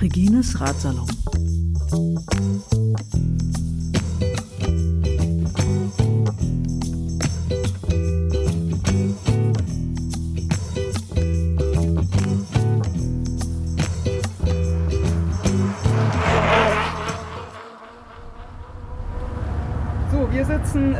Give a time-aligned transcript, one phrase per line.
[0.00, 1.06] Regines Ratsalon.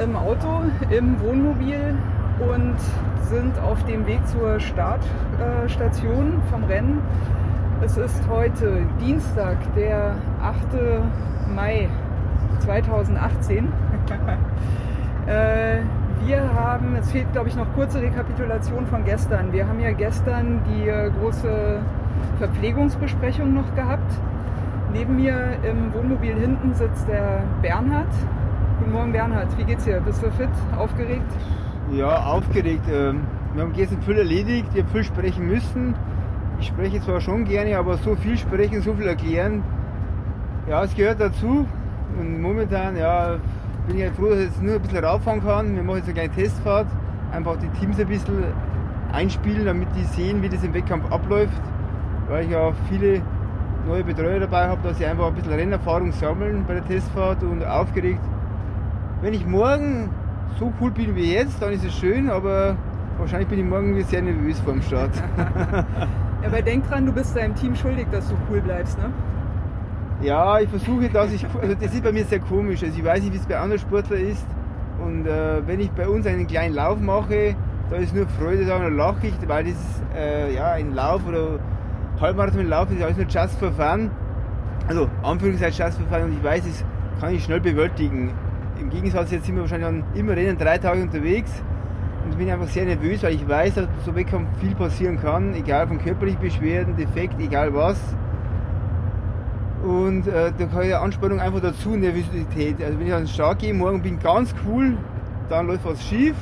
[0.02, 1.94] Im Auto, im Wohnmobil
[2.40, 2.76] und
[3.22, 7.02] sind auf dem Weg zur Startstation vom Rennen.
[7.82, 10.56] Es ist heute Dienstag, der 8.
[11.54, 11.88] Mai
[12.60, 13.68] 2018.
[15.26, 15.78] äh,
[16.24, 19.52] wir haben, es fehlt glaube ich noch kurze Rekapitulation von gestern.
[19.52, 21.80] Wir haben ja gestern die äh, große
[22.38, 24.12] Verpflegungsbesprechung noch gehabt.
[24.92, 28.08] Neben mir im Wohnmobil hinten sitzt der Bernhard.
[28.80, 30.00] Guten Morgen Bernhard, wie geht's dir?
[30.00, 30.48] Bist du fit?
[30.74, 31.30] Aufgeregt?
[31.92, 32.86] Ja, aufgeregt.
[32.90, 33.20] Ähm,
[33.54, 35.94] Wir haben gestern viel erledigt, wir haben viel sprechen müssen.
[36.58, 39.62] Ich spreche zwar schon gerne, aber so viel sprechen, so viel erklären,
[40.66, 41.66] ja, es gehört dazu.
[42.18, 43.36] Und momentan, ja,
[43.86, 45.76] bin ich halt froh, dass ich jetzt nur ein bisschen rauffahren kann.
[45.76, 46.86] Wir machen jetzt eine kleine Testfahrt,
[47.32, 48.44] einfach die Teams ein bisschen
[49.12, 51.60] einspielen, damit die sehen, wie das im Wettkampf abläuft.
[52.30, 53.20] Weil ich auch viele
[53.86, 57.62] neue Betreuer dabei habe, dass sie einfach ein bisschen Rennerfahrung sammeln bei der Testfahrt und
[57.62, 58.22] aufgeregt.
[59.22, 60.08] Wenn ich morgen
[60.58, 62.76] so cool bin wie jetzt, dann ist es schön, aber
[63.18, 65.10] wahrscheinlich bin ich morgen wieder sehr nervös vor dem Start.
[66.42, 69.10] Aber denk dran, du bist deinem Team schuldig, dass du cool bleibst, ne?
[70.22, 71.46] Ja, ich versuche, dass ich.
[71.60, 72.82] Also das ist bei mir sehr komisch.
[72.82, 74.46] Also ich weiß nicht, wie es bei anderen Sportlern ist.
[75.02, 77.56] Und äh, wenn ich bei uns einen kleinen Lauf mache,
[77.90, 80.94] da ist nur Freude da und dann lache ich, weil das ist, äh, ja, ein
[80.94, 81.58] Lauf oder
[82.20, 84.10] Halbmarathonlauf ist alles nur just for fun.
[84.88, 86.84] Also Anführungszeichen just for fun und ich weiß, das
[87.20, 88.30] kann ich schnell bewältigen.
[88.80, 91.50] Im Gegensatz jetzt sind wir wahrscheinlich dann immer Rennen drei Tage unterwegs
[92.24, 95.86] und bin einfach sehr nervös, weil ich weiß, dass so Wettkampf viel passieren kann, egal
[95.86, 97.98] von körperlichen Beschwerden, Defekt, egal was.
[99.82, 102.82] Und äh, da kann ja Anspannung einfach dazu, Nervosität.
[102.82, 104.96] Also wenn ich an den Start gehe, morgen bin ich ganz cool,
[105.48, 106.34] dann läuft was schief.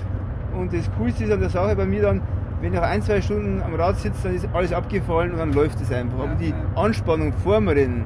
[0.56, 2.22] Und das Coolste ist an der Sache bei mir dann,
[2.60, 5.52] wenn ich nach ein, zwei Stunden am Rad sitze, dann ist alles abgefallen und dann
[5.52, 6.18] läuft es einfach.
[6.18, 8.04] Aber die Anspannung vor dem Rennen,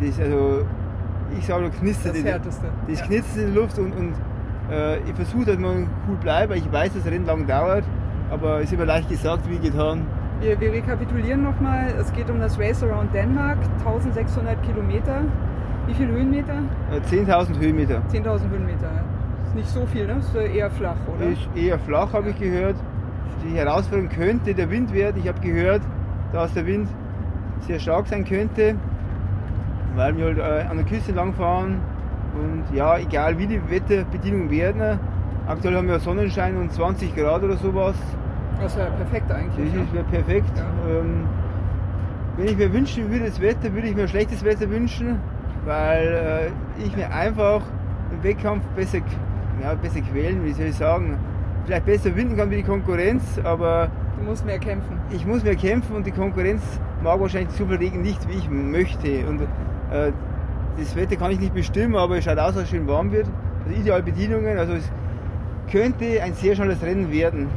[0.00, 0.64] das ist also,
[1.38, 2.66] ich sage, knistert Das die- Härteste.
[2.88, 3.06] Das Ja.
[3.06, 4.12] knistert in der Luft und, und
[4.70, 7.84] äh, ich versuche, dass man cool bleibt, weil ich weiß, dass das Rennen lang dauert.
[8.30, 10.02] Aber es ist immer leicht gesagt wie getan.
[10.40, 11.86] Wir, wir rekapitulieren nochmal.
[12.00, 15.22] Es geht um das Race Around Denmark, 1600 Kilometer.
[15.86, 16.54] Wie viele Höhenmeter?
[16.92, 18.00] Äh, 10.000 Höhenmeter.
[18.12, 18.90] 10.000 Höhenmeter.
[19.46, 20.18] Ist nicht so viel, ne?
[20.20, 21.26] Ist eher flach, oder?
[21.30, 22.76] Ist eher flach, habe ich gehört.
[23.44, 25.16] Die Herausforderung könnte der Wind werden.
[25.20, 25.82] Ich habe gehört,
[26.32, 26.88] dass der Wind
[27.66, 28.76] sehr stark sein könnte,
[29.96, 31.80] weil wir halt äh, an der Küste lang fahren.
[32.34, 34.98] Und ja, egal wie die Wetterbedingungen werden,
[35.48, 37.96] aktuell haben wir Sonnenschein und 20 Grad oder sowas.
[38.60, 39.74] Das wäre perfekt Das eigentlich.
[39.74, 39.82] ne?
[39.82, 40.52] ist wär perfekt.
[40.56, 40.64] Ja.
[41.00, 41.24] Ähm,
[42.36, 45.18] wenn ich mir wünschen würde, das Wetter, würde ich mir schlechtes Wetter wünschen,
[45.64, 47.62] weil äh, ich mir einfach
[48.12, 48.98] im Wettkampf besser,
[49.62, 51.16] ja, besser quälen, wie soll ich sagen,
[51.66, 54.98] vielleicht besser winden kann wie die Konkurrenz, aber Du musst mehr kämpfen.
[55.10, 56.62] ich muss mehr kämpfen und die Konkurrenz
[57.02, 59.26] mag wahrscheinlich zu viel Regen nicht, wie ich möchte.
[59.26, 59.40] Und
[59.90, 63.26] das Wetter kann ich nicht bestimmen, aber es schaut aus, dass es schön warm wird.
[63.66, 64.90] Also ideale Bedingungen, also es
[65.70, 67.48] könnte ein sehr schnelles Rennen werden.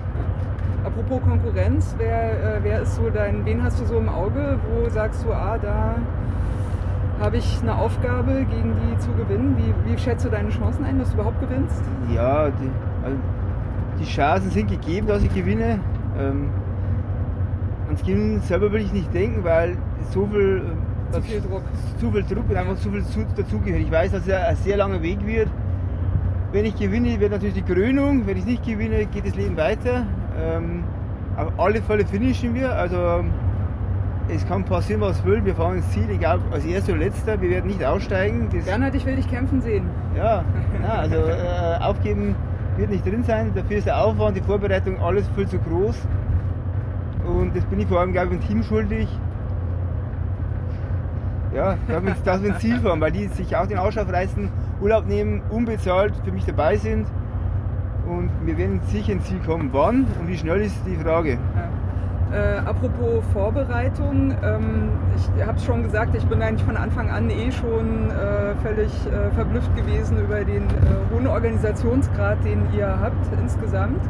[0.84, 4.90] Apropos Konkurrenz, wer, äh, wer ist so dein, wen hast du so im Auge, wo
[4.90, 5.96] sagst du, ah, da
[7.22, 9.56] habe ich eine Aufgabe, gegen die zu gewinnen?
[9.58, 11.82] Wie, wie schätzt du deine Chancen ein, dass du überhaupt gewinnst?
[12.14, 12.70] Ja, die,
[13.04, 13.18] also
[14.00, 15.80] die Chancen sind gegeben, dass ich gewinne.
[16.20, 16.50] Ähm,
[17.88, 19.78] ans Gewinnen selber will ich nicht denken, weil
[20.12, 20.64] so viel,
[21.14, 21.62] Zu viel Druck.
[22.00, 23.82] zu viel Druck und einfach zu viel zu, dazugehört.
[23.82, 25.50] Ich weiß, dass es ein sehr langer Weg wird.
[26.52, 28.26] Wenn ich gewinne, wird natürlich die Krönung.
[28.26, 30.06] Wenn ich nicht gewinne, geht das Leben weiter.
[30.40, 30.84] Ähm,
[31.38, 32.74] auf alle Fälle finishen wir.
[32.74, 33.24] Also
[34.30, 35.44] es kann passieren, was will.
[35.46, 37.42] Wir fahren ins Ziel, egal als erster oder letzter.
[37.42, 38.50] Wir werden nicht aussteigen.
[38.52, 39.86] Das, Bernhard, ich will dich kämpfen sehen.
[40.16, 40.44] ja,
[40.82, 42.36] ja also äh, aufgeben
[42.78, 43.52] wird nicht drin sein.
[43.54, 45.96] Dafür ist der Aufwand, die Vorbereitung, alles viel zu groß.
[47.26, 49.08] Und das bin ich vor allem, glaube ich, dem Team schuldig.
[51.54, 51.78] Ja,
[52.26, 54.50] dass wir ein Ziel fahren, weil die sich auch den Arsch aufreißen,
[54.82, 57.06] Urlaub nehmen, unbezahlt für mich dabei sind.
[58.08, 59.70] Und wir werden sicher ins Ziel kommen.
[59.72, 61.38] Wann und wie schnell ist die Frage.
[61.56, 61.70] Ja.
[62.34, 67.30] Äh, apropos Vorbereitung, ähm, ich habe es schon gesagt, ich bin eigentlich von Anfang an
[67.30, 73.40] eh schon äh, völlig äh, verblüfft gewesen über den äh, hohen Organisationsgrad, den ihr habt
[73.40, 74.02] insgesamt.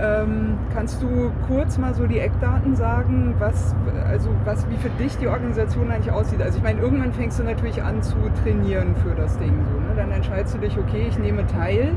[0.00, 3.74] Ähm, kannst du kurz mal so die Eckdaten sagen, was,
[4.08, 6.40] also was, wie für dich die Organisation eigentlich aussieht?
[6.40, 9.54] Also ich meine, irgendwann fängst du natürlich an zu trainieren für das Ding.
[9.72, 9.94] So, ne?
[9.96, 11.94] Dann entscheidest du dich, okay, ich nehme teil.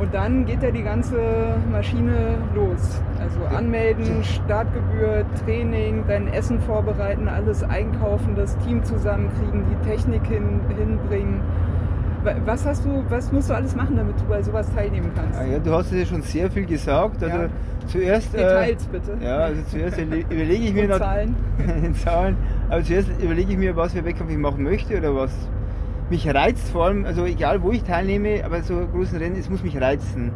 [0.00, 1.18] Und dann geht ja die ganze
[1.70, 3.02] Maschine los.
[3.20, 10.60] Also anmelden, Startgebühr, Training, dein Essen vorbereiten, alles einkaufen, das Team zusammenkriegen, die Technik hin,
[10.74, 11.42] hinbringen.
[12.44, 15.38] Was hast du, was musst du alles machen, damit du bei sowas teilnehmen kannst?
[15.38, 17.22] Ah ja, du hast ja schon sehr viel gesagt.
[17.22, 17.48] Also Ja.
[17.86, 18.34] zuerst.
[18.34, 19.16] Details bitte.
[19.22, 21.34] Ja, also zuerst überle- überlege ich mir noch Zahlen.
[21.84, 22.36] in Zahlen.
[22.68, 25.30] Aber zuerst überlege ich mir, was für Wettkampf ich machen möchte oder was
[26.10, 26.68] mich reizt.
[26.70, 30.30] Vor allem, also egal wo ich teilnehme, aber so großen Rennen, es muss mich reizen.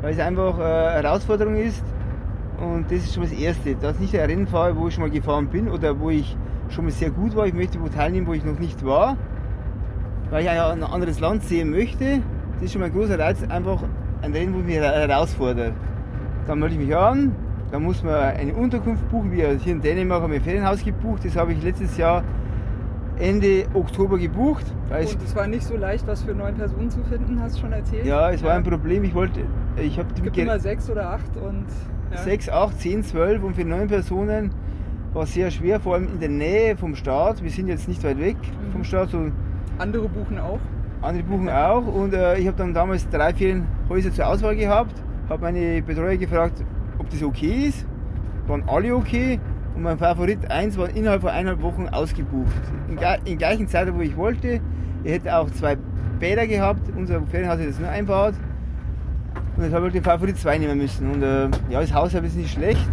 [0.00, 1.84] Weil es einfach äh, eine Herausforderung ist.
[2.60, 3.74] Und das ist schon das Erste.
[3.74, 6.34] Dass ich nicht ein Rennen fahre, wo ich schon mal gefahren bin oder wo ich
[6.70, 7.46] schon mal sehr gut war.
[7.46, 9.18] Ich möchte wo teilnehmen, wo ich noch nicht war.
[10.30, 12.20] Weil ich ja ein anderes Land sehen möchte.
[12.54, 13.82] Das ist schon mal ein großer Reiz, einfach
[14.22, 15.72] ein Rennen, wo mich her- herausfordert.
[16.46, 17.32] Dann melde ich mich an,
[17.70, 19.30] dann muss man eine Unterkunft buchen.
[19.32, 21.24] Wir hier in Dänemark haben wir ein Ferienhaus gebucht.
[21.24, 22.22] Das habe ich letztes Jahr
[23.18, 24.64] Ende Oktober gebucht.
[24.90, 27.72] Und es war nicht so leicht, was für neun Personen zu finden, hast du schon
[27.72, 28.04] erzählt?
[28.06, 29.04] ja, es war ein Problem.
[29.04, 29.40] Ich wollte,
[29.76, 31.64] ich habe Es gibt immer sechs oder acht und.
[32.12, 32.18] Ja.
[32.18, 34.52] 6, 8, 10, 12 und für neun Personen
[35.12, 37.42] war es sehr schwer, vor allem in der Nähe vom Start.
[37.42, 38.72] Wir sind jetzt nicht weit weg Mhm.
[38.72, 39.18] vom Start, so
[39.78, 40.58] Andere buchen auch.
[41.02, 41.86] andere buchen auch.
[41.86, 44.94] Und äh, ich habe dann damals drei, vier Häuser zur Auswahl gehabt,
[45.28, 46.64] habe meine Betreuer gefragt,
[46.98, 47.86] ob das okay ist.
[48.46, 49.38] Waren alle okay.
[49.74, 52.50] Und mein Favorit 1 war innerhalb von eineinhalb Wochen ausgebucht.
[52.88, 54.60] In, in gleichen Zeit, wo ich wollte.
[55.04, 55.76] Er hätte auch zwei
[56.18, 56.80] Bäder gehabt.
[56.96, 58.34] Unser Ferienhaus hat das nur einbaut.
[59.56, 61.10] Und jetzt habe ich den Favorit 2 nehmen müssen.
[61.10, 62.88] Und äh, ja, das Haus ist nicht schlecht.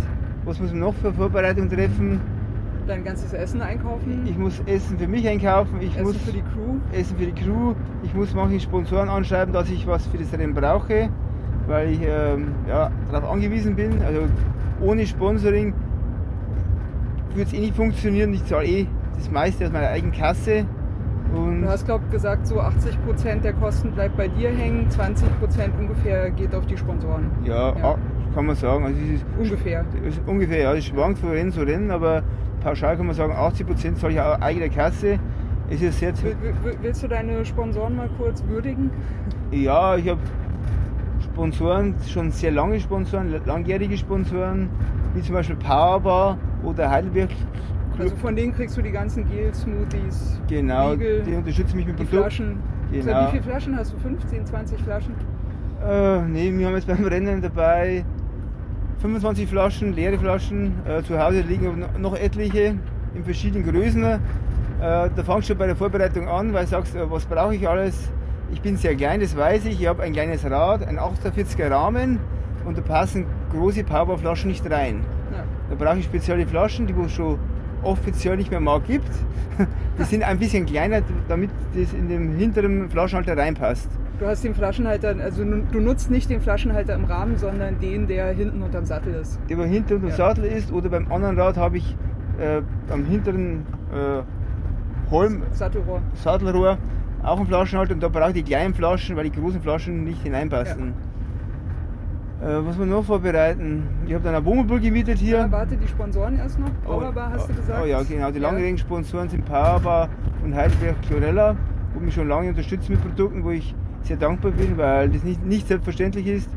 [0.45, 2.19] Was muss man noch für Vorbereitung treffen?
[2.88, 4.24] Dein ganzes Essen einkaufen.
[4.25, 5.77] Ich muss Essen für mich einkaufen.
[5.81, 6.75] Ich Essen muss für die Crew.
[6.91, 7.74] Essen für die Crew.
[8.03, 11.09] Ich muss manche Sponsoren anschreiben, dass ich was für das Rennen brauche,
[11.68, 14.01] weil ich ähm, ja, darauf angewiesen bin.
[14.06, 14.21] Also
[14.81, 15.74] ohne Sponsoring
[17.33, 18.33] würde es eh nicht funktionieren.
[18.33, 20.65] Ich zahle eh das meiste aus meiner eigenen Kasse.
[21.33, 25.24] Und Du hast, glaube ich, gesagt, so 80% der Kosten bleibt bei dir hängen, 20%
[25.80, 27.31] ungefähr geht auf die Sponsoren.
[27.45, 27.75] ja, Ja.
[27.94, 27.97] ah,
[28.35, 28.83] kann man sagen.
[28.83, 29.85] Also es ist, Ungefähr.
[30.06, 32.21] es ist ungefähr, ja, es schwankt von Rennen zu Rennen, aber
[32.63, 35.19] pauschal kann man sagen, 80% zahle ich aus eigener Kasse.
[35.69, 36.36] Ist will-
[36.81, 38.92] Willst du deine Sponsoren mal kurz würdigen?
[39.51, 40.19] Ja, ich habe
[41.24, 44.69] Sponsoren, schon sehr lange Sponsoren, langjährige Sponsoren,
[45.13, 47.30] wie zum Beispiel Powerbar oder Heidelberg
[47.95, 48.06] Club.
[48.06, 52.04] Also von denen kriegst du die ganzen Gel-Smoothies, genau, Riegel, die unterstützen mich mit die
[52.04, 52.33] Produkt.
[52.33, 52.57] Flaschen.
[52.92, 53.04] Genau.
[53.06, 53.98] Seit Wie viele Flaschen hast du?
[53.98, 55.13] 15, 20 Flaschen?
[55.83, 58.04] Äh, nee, wir haben jetzt beim Rennen dabei
[59.03, 60.75] 25 Flaschen, leere Flaschen.
[60.88, 62.75] Äh, zu Hause liegen noch- etliche
[63.13, 64.01] in verschiedenen Größen.
[64.01, 64.19] Äh,
[64.79, 68.09] da fangst du bei der Vorbereitung an, weil du sagst, äh, was brauche ich alles?
[68.53, 69.81] Ich bin sehr klein, das weiß ich.
[69.81, 72.19] Ich habe ein kleines Rad, ein 48er Rahmen
[72.65, 75.01] und da passen große Powerflaschen nicht rein.
[75.33, 75.44] Ja.
[75.69, 77.38] Da brauche ich spezielle Flaschen, die wo es schon
[77.81, 79.11] offiziell nicht mehr Markt gibt.
[79.99, 83.89] Die sind ein bisschen kleiner, damit das in den hinteren Flaschenhalter reinpasst.
[84.19, 88.27] Du hast den Flaschenhalter, also du nutzt nicht den Flaschenhalter im Rahmen, sondern den, der
[88.27, 89.39] hinten unterm Sattel ist.
[89.50, 90.13] der hinter dem Ja.
[90.15, 91.98] Sattel ist oder beim anderen Rad habe ich
[92.39, 92.62] äh,
[92.92, 94.21] am hinteren äh,
[95.12, 96.01] Holm Sattelrohr.
[96.13, 96.77] Sattelrohr
[97.24, 100.21] auch einen Flaschenhalter und da brauche ich die kleinen Flaschen, weil die großen Flaschen nicht
[100.21, 100.94] hineinpassen.
[102.42, 103.83] Äh, was wir noch vorbereiten?
[104.06, 105.38] Ich habe dann ein Wohnmobil gemietet hier.
[105.38, 106.69] Ja, warte, die Sponsoren erst noch.
[106.83, 107.80] Powerbar hast du gesagt.
[107.81, 108.30] Oh ja, genau.
[108.31, 110.09] Die langjährigen Sponsoren sind Powerbar
[110.44, 111.56] und Heidelberg Chlorella,
[111.94, 113.74] wo mich schon lange unterstützen mit Produkten, wo ich
[114.05, 116.50] sehr dankbar bin, weil das nicht, nicht selbstverständlich ist.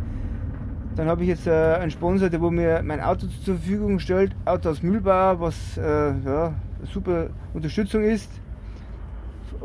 [0.97, 4.35] Dann habe ich jetzt äh, einen Sponsor, der wo mir mein Auto zur Verfügung stellt,
[4.47, 5.83] Auto aus Mühlbau, was äh,
[6.25, 6.55] ja,
[6.85, 8.31] super Unterstützung ist.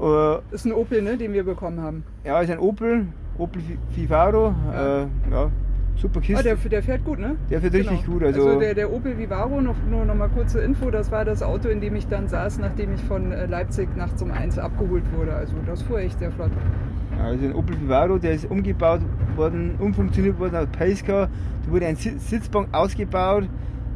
[0.02, 2.04] Äh, Ist ein Opel, ne, den wir bekommen haben.
[2.24, 3.62] ja, ist ein Opel, Opel
[3.96, 5.04] Vivaro, Ja.
[5.04, 5.52] äh, ja,
[5.96, 6.44] super Ah, Kiste.
[6.44, 7.36] der, der fährt gut, ne?
[7.50, 10.90] Der fährt richtig gut, also- der, der Opel Vivaro, noch, nur noch mal kurze Info,
[10.92, 14.22] das war das Auto, in dem ich dann saß, nachdem ich von äh, Leipzig nachts
[14.22, 15.34] um eins abgeholt wurde.
[15.34, 16.52] Also das fuhr echt sehr flott.
[17.24, 19.02] Also ein Opel Vivaro, der ist umgebaut
[19.36, 21.30] worden, umfunktioniert worden aus Pacecar.
[21.66, 23.48] Da wurde ein Si- Sitzbank ausgebaut.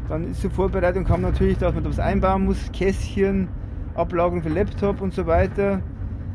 [0.08, 3.48] Dann ist zur Vorbereitung kam natürlich, dass man da was einbauen muss, Kästchen,
[3.96, 5.82] Ablagerung für Laptop und so weiter,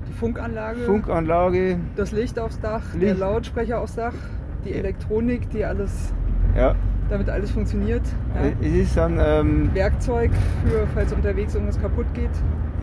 [0.08, 3.20] Die Funkanlage, Funkanlage, das Licht aufs Dach, der Licht.
[3.20, 4.14] Lautsprecher aufs Dach,
[4.64, 4.72] die.
[4.72, 6.12] Elektronik, die alles,
[6.56, 6.74] ja.
[7.08, 8.02] damit alles funktioniert.
[8.34, 8.50] Ja.
[8.60, 10.32] Es ist dann, ähm, Werkzeug
[10.64, 12.30] für, falls unterwegs irgendwas kaputt geht.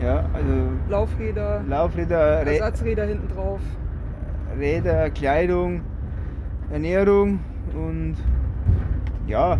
[0.02, 0.52] ja, also
[0.88, 3.60] Laufräder, Laufräder, Rä Ersatzräder hinten drauf.
[4.58, 5.82] Räder, Kleidung,
[6.70, 7.40] Ernährung
[7.74, 8.16] und
[9.26, 9.58] ja,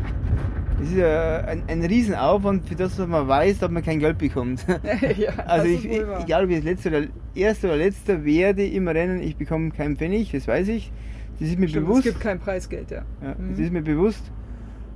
[0.83, 4.19] es ist äh, ein, ein Riesenaufwand für das, was man weiß, dass man kein Geld
[4.19, 4.65] bekommt.
[5.17, 6.23] ja, Also ich, wahr.
[6.23, 7.03] egal ob ich das letzte oder
[7.35, 10.93] erste oder letzter werde im Rennen, ich bekomme keinen Pfennig, das weiß ich.
[11.41, 12.07] Das ist mir Stimmt, bewusst.
[12.07, 13.03] Es gibt kein Preisgeld, ja.
[13.23, 13.51] ja, Mhm.
[13.51, 14.31] Das ist mir bewusst.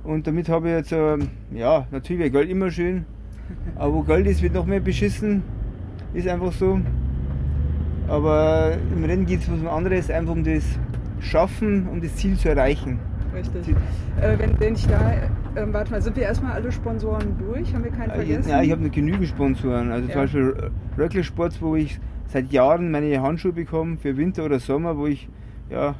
[0.03, 3.05] Und damit habe ich jetzt, ähm, ja, natürlich wäre Geld immer schön,
[3.75, 5.43] aber wo Geld ist, wird noch mehr beschissen.
[6.13, 6.79] Ist einfach so.
[8.13, 10.63] Aber im Rennen geht es um was anderes, einfach um das
[11.19, 12.99] schaffen, um das Ziel zu erreichen.
[13.33, 13.75] Richtig.
[14.21, 17.73] Äh, wenn, wenn ich da, äh, warte mal, sind wir erstmal alle Sponsoren durch?
[17.73, 18.49] Haben wir keinen vergessen?
[18.51, 19.91] Ja, ich habe genügend Sponsoren.
[19.91, 20.13] Also Ja.
[20.13, 24.95] zum Beispiel Röckle Sports, wo ich seit Jahren meine Handschuhe bekomme für Winter oder Sommer,
[24.95, 25.27] wo ich
[25.71, 25.95] ja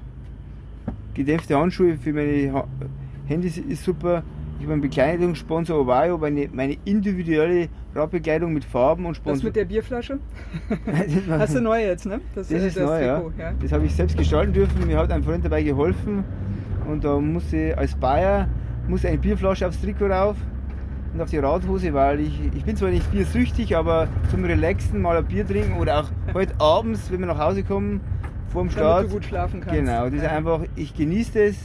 [1.16, 2.68] gedämpfte Handschuhe für meine ha
[3.26, 4.22] Handys ist super.
[4.58, 9.46] Ich habe einen Bekleidungssponsor Ovayo, meine, meine individuelle Radbekleidung mit Farben und Das Sponsor.
[9.46, 10.20] mit der Bierflasche?
[11.30, 12.22] Hast du neu jetzt, ne?
[12.34, 13.20] Das äh, ist neu, ja.
[13.20, 13.52] Trikot, ja.
[13.62, 14.88] Das habe ich selbst gestalten dürfen.
[14.88, 16.24] Mir hat ein Freund dabei geholfen.
[16.90, 18.48] Und da musste als Bayer
[18.88, 20.36] musste eine Bierflasche aufs Trikot rauf
[21.14, 25.16] und auf die Radhose, weil ich, ich bin zwar nicht biersüchtig, aber zum Relaxen mal
[25.18, 28.02] ein Bier trinken oder auch heute abends, wenn wir nach Hause kommen,
[28.48, 28.98] vorm Start.
[29.00, 29.80] Damit du gut schlafen kannst.
[29.80, 30.30] Genau, das ist Ja.
[30.32, 31.56] einfach, ich genieße das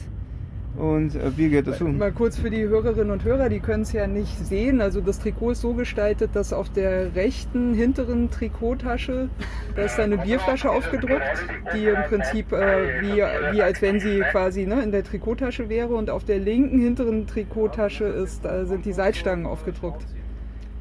[0.79, 1.85] und äh, Bier gehört dazu.
[1.85, 4.81] Mal kurz für die Hörerinnen und Hörer, die können es ja nicht sehen.
[4.81, 9.29] Also das Trikot ist so gestaltet, dass auf der rechten hinteren Trikottasche,
[9.75, 11.45] da ist eine Bierflasche aufgedruckt,
[11.75, 13.17] die im Prinzip äh, wie,
[13.53, 15.93] wie als wenn sie quasi ne, in der Trikottasche wäre.
[15.93, 20.05] Und auf der linken hinteren Trikottasche ist, da sind die Salzstangen aufgedruckt.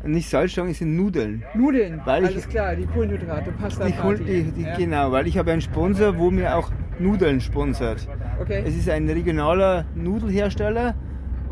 [0.08, 1.42] Nicht Salzstangen, es sind Nudeln.
[1.54, 3.84] Nudeln, Weil ich- alles klar, die Kohlenhydrate, Pasta.
[3.86, 4.76] Die, Kohl- die, die, ja.
[4.76, 8.08] Genau, weil ich habe einen Sponsor, wo mir auch Nudeln sponsert.
[8.40, 10.94] Okay, Es ist ein regionaler Nudelhersteller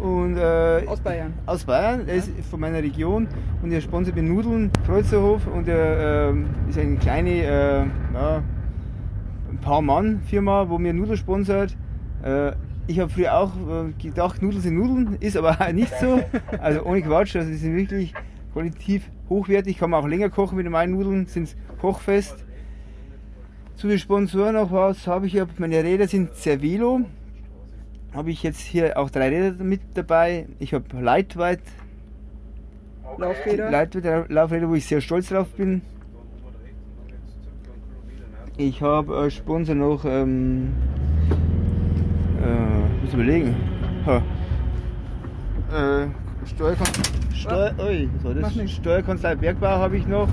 [0.00, 1.32] und äh, aus Bayern.
[1.46, 3.28] aus Bayern, er ist von meiner Region
[3.62, 7.78] und er sponsert mir Nudeln, Kreuzerhof und er ähm, ist eine kleine äh,
[8.14, 8.42] ja,
[9.50, 11.76] ein paar Mann Firma, wo mir Nudeln sponsert.
[12.22, 12.52] Äh,
[12.88, 16.20] ich habe früher auch äh, gedacht, Nudeln sind Nudeln, ist aber nicht so.
[16.60, 18.12] Also ohne Quatsch, also die sind wirklich
[18.56, 22.42] qualitativ hochwertig, kann man auch länger kochen mit normalen Nudeln, sind kochfest.
[23.74, 27.02] Zu den Sponsoren noch was habe ich, ja, meine Räder sind Cervelo,
[28.14, 30.46] habe ich jetzt hier auch drei Räder mit dabei.
[30.58, 31.60] Ich habe Lightweight
[33.18, 33.70] Laufräder.
[33.70, 35.82] Lightweight Laufräder, wo ich sehr stolz drauf bin.
[38.56, 40.72] Ich habe als Sponsor noch, ähm,
[42.42, 43.54] äh, muss überlegen,
[44.06, 44.22] ha.
[45.74, 46.06] äh,
[46.46, 46.86] Steuerkon
[47.34, 48.42] Steuer, oi, was war das?
[48.42, 48.76] Mach nichts.
[48.76, 50.28] Steuerkanzlei Bergbau habe ich noch.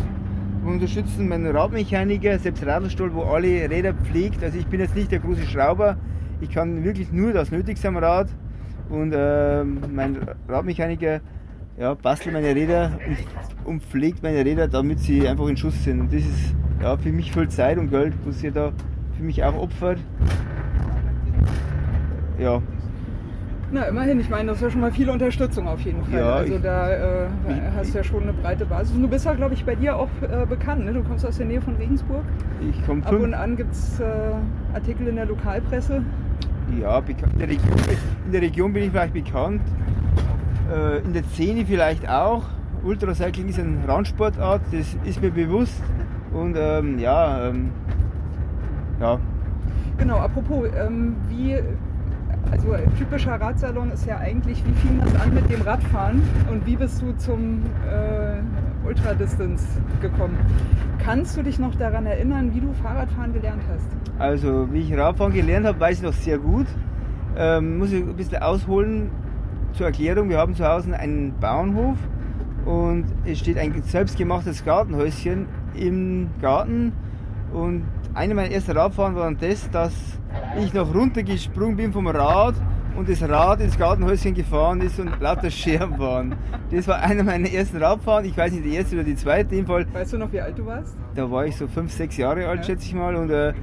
[0.64, 4.44] Wir unterstützen meinen Radmechaniker, selbst Radlstoll, wo alle Räder pflegt.
[4.44, 5.98] Also ich bin jetzt nicht der große Schrauber.
[6.40, 8.30] Ich kann wirklich nur das Nötigste am Rad.
[8.90, 10.18] Und ähm, mein
[10.48, 11.20] Radmechaniker
[11.78, 16.00] ja, bastelt meine Räder und, und pflegt meine Räder, damit sie einfach in Schuss sind.
[16.00, 18.72] Und das ist ja, für mich viel Zeit und Geld, was ihr da
[19.18, 20.00] für mich auch opfert.
[22.40, 22.62] Ja,
[23.74, 26.20] Na, immerhin, ich meine, das ist ja schon mal viel Unterstützung auf jeden Fall.
[26.20, 28.96] Ja, also ich- da äh, ich- hast du ja schon eine breite Basis.
[28.96, 30.86] Und du bist ja, glaube ich, bei dir auch äh, bekannt.
[30.86, 30.94] Ne?
[30.94, 32.24] Du kommst aus der Nähe von Regensburg.
[32.70, 34.04] ich komme Ab und an gibt es äh,
[34.76, 36.04] Artikel in der Lokalpresse.
[36.80, 37.00] Ja.
[37.00, 37.72] In der, Region,
[38.28, 39.62] in der Region bin ich vielleicht bekannt.
[40.72, 42.44] Äh, in der Szene vielleicht auch.
[42.84, 45.82] Ultracycling ist eine Randsportart, das ist mir bewusst.
[46.32, 47.72] Und ähm, ja, ähm,
[49.00, 49.20] ja,
[49.98, 51.56] Genau, apropos, ähm, wie,
[52.54, 56.76] also typischer Radsalon ist ja eigentlich, wie fing das an mit dem Radfahren und wie
[56.76, 59.66] bist du zum äh, Ultradistance
[60.02, 60.38] gekommen?
[61.04, 64.04] Kannst du dich noch daran erinnern, wie du Fahrradfahren gelernt hast?
[64.20, 66.68] also wie ich Radfahren gelernt habe, weiß ich noch sehr gut.
[67.36, 69.10] Ähm, muss ich ein bisschen ausholen
[69.74, 70.30] zur Erklärung.
[70.30, 71.98] Wir haben zu Hause einen Bauernhof
[72.66, 76.94] und es steht ein selbstgemachtes Gartenhäuschen im Garten.
[77.54, 77.84] Und
[78.14, 79.94] eine meiner ersten Radfahren war dann das, dass
[80.60, 82.56] ich noch runtergesprungen bin vom Rad
[82.96, 86.36] und das Rad ins Gartenhäuschen gefahren ist und lauter Scherben waren.
[86.72, 88.26] Das war einer meiner ersten Radfahren.
[88.26, 89.50] Ich weiß nicht, die erste oder die zweite.
[89.50, 90.96] Dem Fall Weißt du noch, wie alt du warst?
[91.16, 92.64] da war ich so fünf, sechs Jahre alt, Ja.
[92.66, 93.16] schätze ich mal.
[93.16, 93.54] Und äh,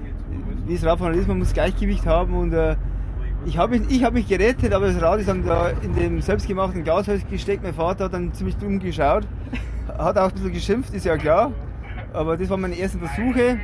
[0.66, 2.34] wie es Radfahren ist, man muss Gleichgewicht haben.
[2.34, 2.76] Und äh,
[3.46, 6.20] ich habe mich, ich hab mich gerettet, aber das Rad ist dann da in dem
[6.20, 7.62] selbstgemachten Glashäus gesteckt.
[7.62, 9.26] Mein Vater hat dann ziemlich dumm geschaut.
[9.98, 11.52] Hat auch ein bisschen geschimpft, ist ja klar.
[12.12, 13.58] Aber das waren meine ersten Versuche.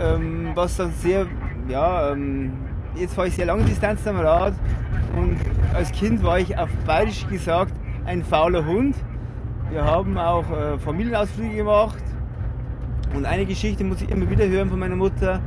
[0.00, 1.26] Ähm, was dann sehr,
[1.68, 2.52] ja, ähm,
[2.94, 4.54] jetzt fahre ich sehr lange Distanz am Rad.
[5.14, 5.36] Und
[5.74, 7.72] als Kind war ich auf bayerisch gesagt
[8.06, 8.96] ein fauler Hund.
[9.70, 12.02] Wir haben auch äh, Familienausflüge gemacht.
[13.14, 15.40] Und eine Geschichte muss ich immer wieder hören von meiner Mutter.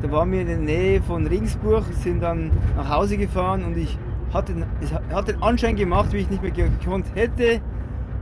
[0.00, 3.98] Da waren wir in der Nähe von Regensburg, sind dann nach Hause gefahren und ich
[4.32, 7.60] hatte, es hat den Anschein gemacht, wie ich nicht mehr gekonnt hätte.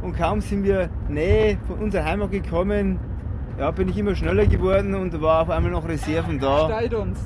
[0.02, 2.98] Und kaum sind wir Nähe von unserer Heimat gekommen,
[3.58, 6.66] ja, bin ich immer schneller geworden und da war auf einmal noch Reserven da.
[6.66, 7.24] Steildunst.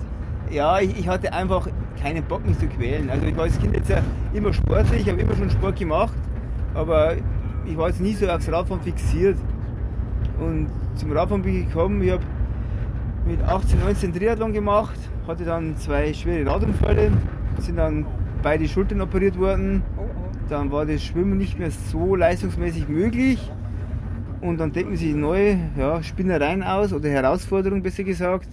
[0.51, 1.69] Ja, ich, ich hatte einfach
[2.01, 3.11] keinen Bock, mich zu quälen.
[3.11, 3.99] Also ich war als Kind jetzt ja
[4.33, 6.15] immer sportlich, ich habe immer schon Sport gemacht,
[6.75, 7.15] aber
[7.65, 9.37] ich war jetzt nie so aufs Radfahren fixiert.
[10.39, 12.23] Und zum Radfahren bin ich gekommen, ich habe
[13.27, 17.11] mit 18, 19 Triathlon gemacht, hatte dann zwei schwere Radunfälle,
[17.59, 18.07] sind dann
[18.43, 19.83] beide Schultern operiert worden.
[19.97, 20.07] Oh, oh.
[20.49, 23.51] Dann war das Schwimmen nicht mehr so leistungsmäßig möglich.
[24.47, 28.49] Und dann denken sich neue ja, Spinnereien aus oder Herausforderungen besser gesagt.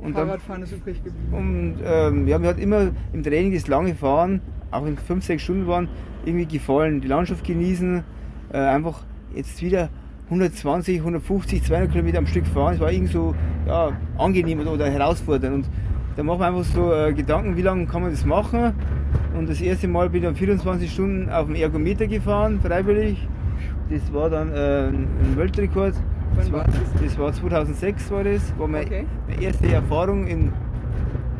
[0.00, 1.32] Und Fahrradfahren dann, ist übrig geblieben.
[1.32, 5.24] Und ähm, ja, mir hat immer im Training das lange Fahren, auch wenn es 5,
[5.24, 5.88] 6 Stunden waren,
[6.24, 7.00] irgendwie gefallen.
[7.00, 8.02] Die Landschaft genießen,
[8.52, 9.88] äh, einfach jetzt wieder
[10.26, 12.74] 120, 150, 200 Kilometer am Stück fahren.
[12.74, 13.34] Es war irgendwie so
[13.66, 15.54] ja, angenehm oder herausfordernd.
[15.54, 15.68] Und
[16.16, 18.72] da machen wir einfach so äh, Gedanken, wie lange kann man das machen.
[19.36, 23.26] Und das erste Mal bin ich dann 24 Stunden auf dem Ergometer gefahren, freiwillig.
[23.90, 25.94] Das war dann äh, ein Weltrekord.
[26.36, 26.64] Das war,
[27.02, 29.06] das war 2006 war das, war meine, okay.
[29.28, 30.52] meine erste Erfahrung in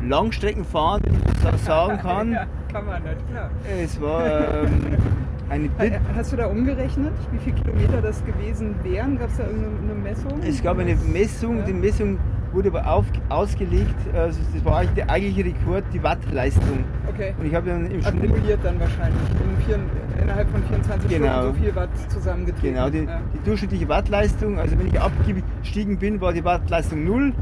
[0.07, 2.31] Langstreckenfahren, wenn ich sagen kann.
[2.31, 3.49] ja, kann man nicht, klar.
[3.81, 4.69] Es war ähm,
[5.49, 9.17] eine Bit Hast du da umgerechnet, wie viele Kilometer das gewesen wären?
[9.17, 10.39] Gab es da irgendeine Messung?
[10.47, 11.65] Es gab eine Messung, ja.
[11.65, 12.19] die Messung
[12.55, 16.85] wurde aber auf, ausgelegt, also das war eigentlich der eigentliche Rekord, die Wattleistung.
[17.09, 17.33] Okay.
[17.37, 19.21] Und ich habe dann im Akkumuliert dann wahrscheinlich.
[19.31, 19.79] In vier,
[20.21, 21.27] innerhalb von 24 genau.
[21.27, 22.73] Stunden so viel Watt zusammengetreten.
[22.73, 23.19] Genau, die, ja.
[23.33, 27.33] die, durchschnittliche Wattleistung, also wenn ich abgestiegen bin, war die Wattleistung null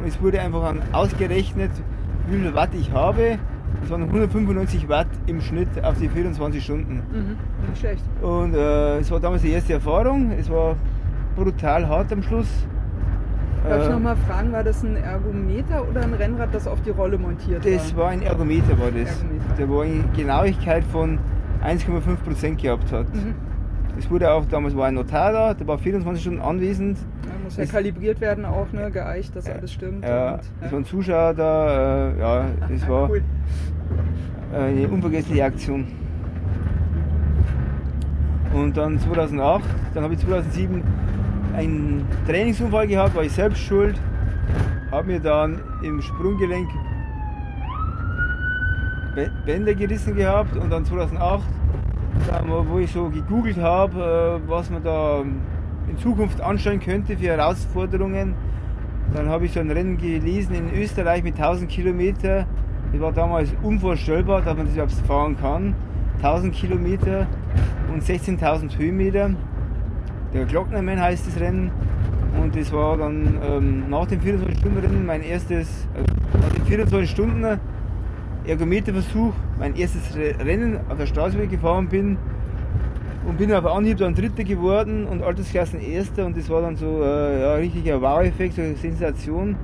[0.00, 1.72] und es wurde einfach ausgerechnet,
[2.28, 3.38] wie viel Watt ich habe.
[3.82, 7.02] Es waren 195 Watt im Schnitt auf die 24 Stunden.
[7.12, 8.04] Mhm, nicht schlecht.
[8.20, 10.32] Und äh, es war damals die erste Erfahrung.
[10.32, 10.76] Es war
[11.36, 12.48] brutal hart am Schluss.
[13.68, 16.90] Darf ich äh, nochmal fragen, war das ein Ergometer oder ein Rennrad, das auf die
[16.90, 17.72] Rolle montiert war?
[17.72, 19.20] Das war ein Ergometer, war das.
[19.20, 19.54] Ergometer.
[19.58, 21.18] Der war eine Genauigkeit von
[21.64, 23.14] 1,5% gehabt hat.
[23.14, 23.34] Mhm.
[23.98, 26.96] Es wurde auch, damals war ein Notar da, der war 24 Stunden anwesend.
[26.96, 30.04] Ja, muss ja das, kalibriert werden auch, ne, geeicht, dass alles stimmt.
[30.04, 33.22] Ja, und, es waren Zuschauer da, äh, ja, das war cool.
[34.54, 35.86] eine unvergessliche Aktion.
[38.54, 39.64] Und dann 2008,
[39.94, 40.82] dann habe ich 2007
[41.54, 43.98] einen Trainingsunfall gehabt, war ich selbst schuld.
[44.90, 46.68] Habe mir dann im Sprunggelenk
[49.44, 51.42] Bänder gerissen gehabt und dann 2008,
[52.46, 55.22] wo ich so gegoogelt habe, äh, was man da
[55.88, 58.34] in Zukunft anstellen könnte für Herausforderungen,
[59.12, 62.46] dann habe ich so ein Rennen gelesen in Österreich mit 1000 Kilometer.
[62.92, 65.74] Das war damals unvorstellbar, dass man das überhaupt fahren kann.
[66.18, 67.26] 1000 Kilometer
[67.92, 69.30] und 16.000 Höhenmeter.
[70.32, 71.72] Der Glocknermann heißt das Rennen.
[72.40, 77.58] Und das war dann ähm, nach dem 24-Stunden-Rennen mein erstes, äh, nach den 24 Stunden
[78.46, 82.16] Ergometerversuch, mein erstes Rennen auf der Straße, gefahren bin.
[83.26, 86.24] Und bin auf Anhieb dann Dritter geworden und Altersklassen Erster.
[86.24, 89.56] Und das war dann so äh, ja, richtig ein Wow-Effekt, so eine Sensation.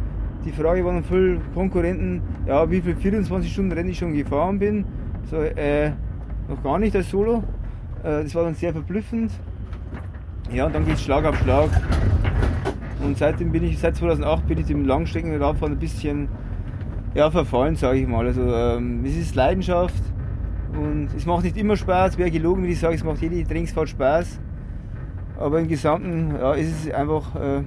[0.45, 4.59] Die Frage war dann viele Konkurrenten, ja, wie viel 24 Stunden Rennen ich schon gefahren
[4.59, 4.85] bin.
[5.31, 5.93] So, äh,
[6.49, 7.45] noch gar nicht als Solo.
[8.03, 9.31] Äh, das war dann sehr verblüffend.
[10.53, 11.71] Ja, und dann geht es Schlag auf Schlag.
[13.03, 16.29] Und seitdem bin ich, seit 2008 bin ich dem Langstreckenradfahren ein bisschen
[17.15, 18.27] ja, verfallen, sage ich mal.
[18.27, 20.03] Also ähm, es ist Leidenschaft
[20.73, 22.17] und es macht nicht immer Spaß.
[22.17, 24.39] Wäre gelogen, wenn ich sage, es macht jede Trainingsfahrt Spaß.
[25.39, 27.63] Aber im Gesamten ja, ist es einfach äh,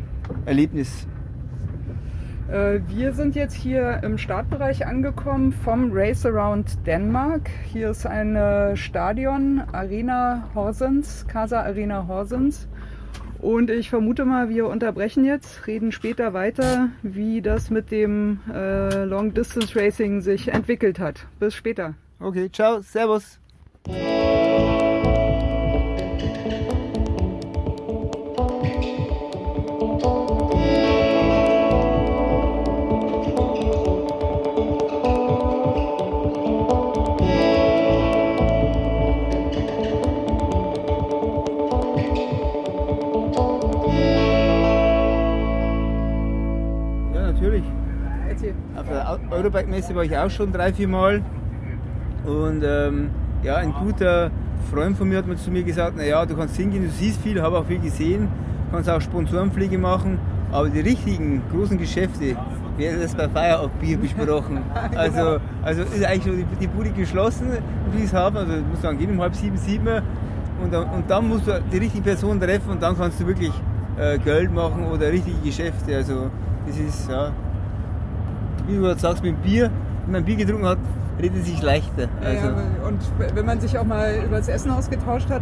[0.45, 1.07] Erlebnis.
[2.49, 7.49] Äh, wir sind jetzt hier im Startbereich angekommen vom Race Around Denmark.
[7.65, 12.68] Hier ist ein Stadion, Arena Horsens, Casa Arena Horsens.
[13.39, 19.05] Und ich vermute mal, wir unterbrechen jetzt, reden später weiter, wie das mit dem äh,
[19.05, 21.25] Long Distance Racing sich entwickelt hat.
[21.39, 21.95] Bis später.
[22.19, 23.39] Okay, ciao, servus.
[49.39, 51.21] Eurobike-Messe war ich auch schon drei, vier Mal.
[52.25, 53.09] Und ähm,
[53.43, 54.31] ja, ein guter
[54.71, 57.41] Freund von mir hat mir zu mir gesagt, naja, du kannst hingehen, du siehst viel,
[57.41, 58.27] habe auch viel gesehen,
[58.71, 60.19] kannst auch Sponsorenpflege machen,
[60.51, 62.35] aber die richtigen großen Geschäfte
[62.77, 64.61] werden das bei Feierabend Bier besprochen.
[64.95, 67.47] Also, also ist eigentlich schon die, die Bude geschlossen,
[67.93, 70.01] wie es haben, also muss sagen, gehen um halb sieben, sieben
[70.61, 73.53] und, und dann musst du die richtige Person treffen und dann kannst du wirklich
[73.97, 75.95] äh, Geld machen oder richtige Geschäfte.
[75.95, 76.29] Also
[76.67, 77.31] das ist ja
[78.69, 79.69] wie du gerade sagst, mit Bier,
[80.05, 80.77] wenn man Bier getrunken hat,
[81.21, 82.07] redet sich leichter.
[82.23, 82.47] Also.
[82.47, 82.55] Ja,
[82.87, 82.99] und
[83.35, 85.41] wenn man sich auch mal über das Essen ausgetauscht hat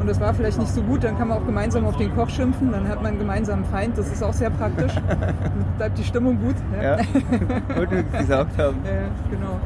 [0.00, 2.30] und das war vielleicht nicht so gut, dann kann man auch gemeinsam auf den Koch
[2.30, 4.94] schimpfen, dann hat man einen gemeinsamen Feind, das ist auch sehr praktisch.
[5.08, 5.34] Dann
[5.76, 6.56] bleibt die Stimmung gut.
[6.80, 8.78] Ja, ja wollte ich gesagt haben.
[8.84, 9.60] Ja, genau.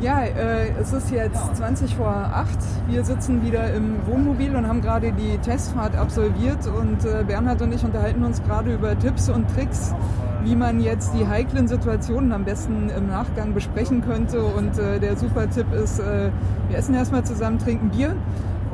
[0.00, 2.48] Ja, äh, es ist jetzt 20 vor 8.
[2.88, 7.74] Wir sitzen wieder im Wohnmobil und haben gerade die Testfahrt absolviert und äh, Bernhard und
[7.74, 9.94] ich unterhalten uns gerade über Tipps und Tricks,
[10.42, 14.42] wie man jetzt die heiklen Situationen am besten im Nachgang besprechen könnte.
[14.42, 16.30] Und äh, der super Tipp ist, äh,
[16.68, 18.14] wir essen erstmal zusammen, trinken Bier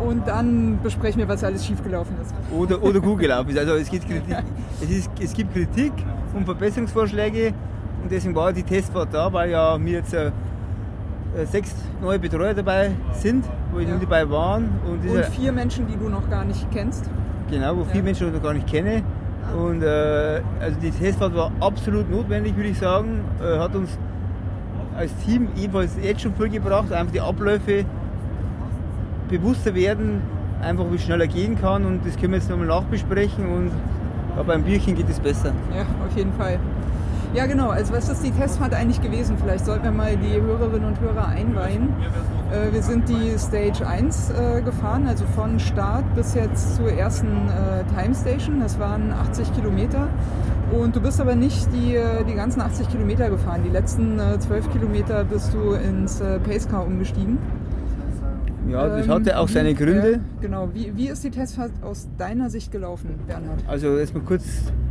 [0.04, 2.34] und dann besprechen wir, was alles schiefgelaufen ist.
[2.52, 3.58] Oder, oder gut gelaufen ist.
[3.58, 4.36] Also es gibt Kritik,
[4.82, 5.92] es, ist, es gibt Kritik
[6.34, 7.52] und Verbesserungsvorschläge
[8.02, 10.30] und deswegen war die Testfahrt da, weil ja mir jetzt äh,
[11.50, 13.96] sechs neue Betreuer dabei sind, wo ich Ja.
[13.96, 14.68] dabei waren.
[14.86, 17.10] Und, Und vier Menschen, die du noch gar nicht kennst.
[17.50, 17.86] genau, wo Ja.
[17.90, 19.02] viele Menschen ich noch gar nicht kenne.
[19.54, 23.20] Und äh, also die Testfahrt war absolut notwendig, würde ich sagen.
[23.40, 23.98] Äh, hat uns
[24.96, 27.84] als Team ebenfalls jetzt schon viel gebracht, einfach die Abläufe
[29.28, 30.22] bewusster werden,
[30.62, 33.70] einfach wie schneller gehen kann und das können wir jetzt nochmal nachbesprechen und
[34.36, 35.52] ja, beim Bierchen geht es besser.
[35.74, 36.58] Ja, auf jeden Fall.
[37.36, 37.68] Ja, genau.
[37.68, 39.36] Also was ist die Testfahrt eigentlich gewesen?
[39.38, 41.90] Vielleicht sollten wir mal die Hörerinnen und Hörer einweihen.
[42.50, 47.26] Äh, wir sind die Stage 1 äh, gefahren, also von Start bis jetzt zur ersten
[47.26, 48.60] äh, Time Station.
[48.60, 50.08] Das waren 80 Kilometer.
[50.72, 53.60] Und du bist aber nicht die, äh, die ganzen 80 Kilometer gefahren.
[53.64, 57.36] Die letzten äh, 12 Kilometer bist du ins äh, Pacecar umgestiegen.
[58.70, 60.12] Ja, das Ähm, hatte auch seine Gründe.
[60.12, 60.70] Ja, genau.
[60.72, 63.62] Wie, wie ist die Testfahrt aus deiner Sicht gelaufen, Bernhard?
[63.68, 64.42] Also erstmal kurz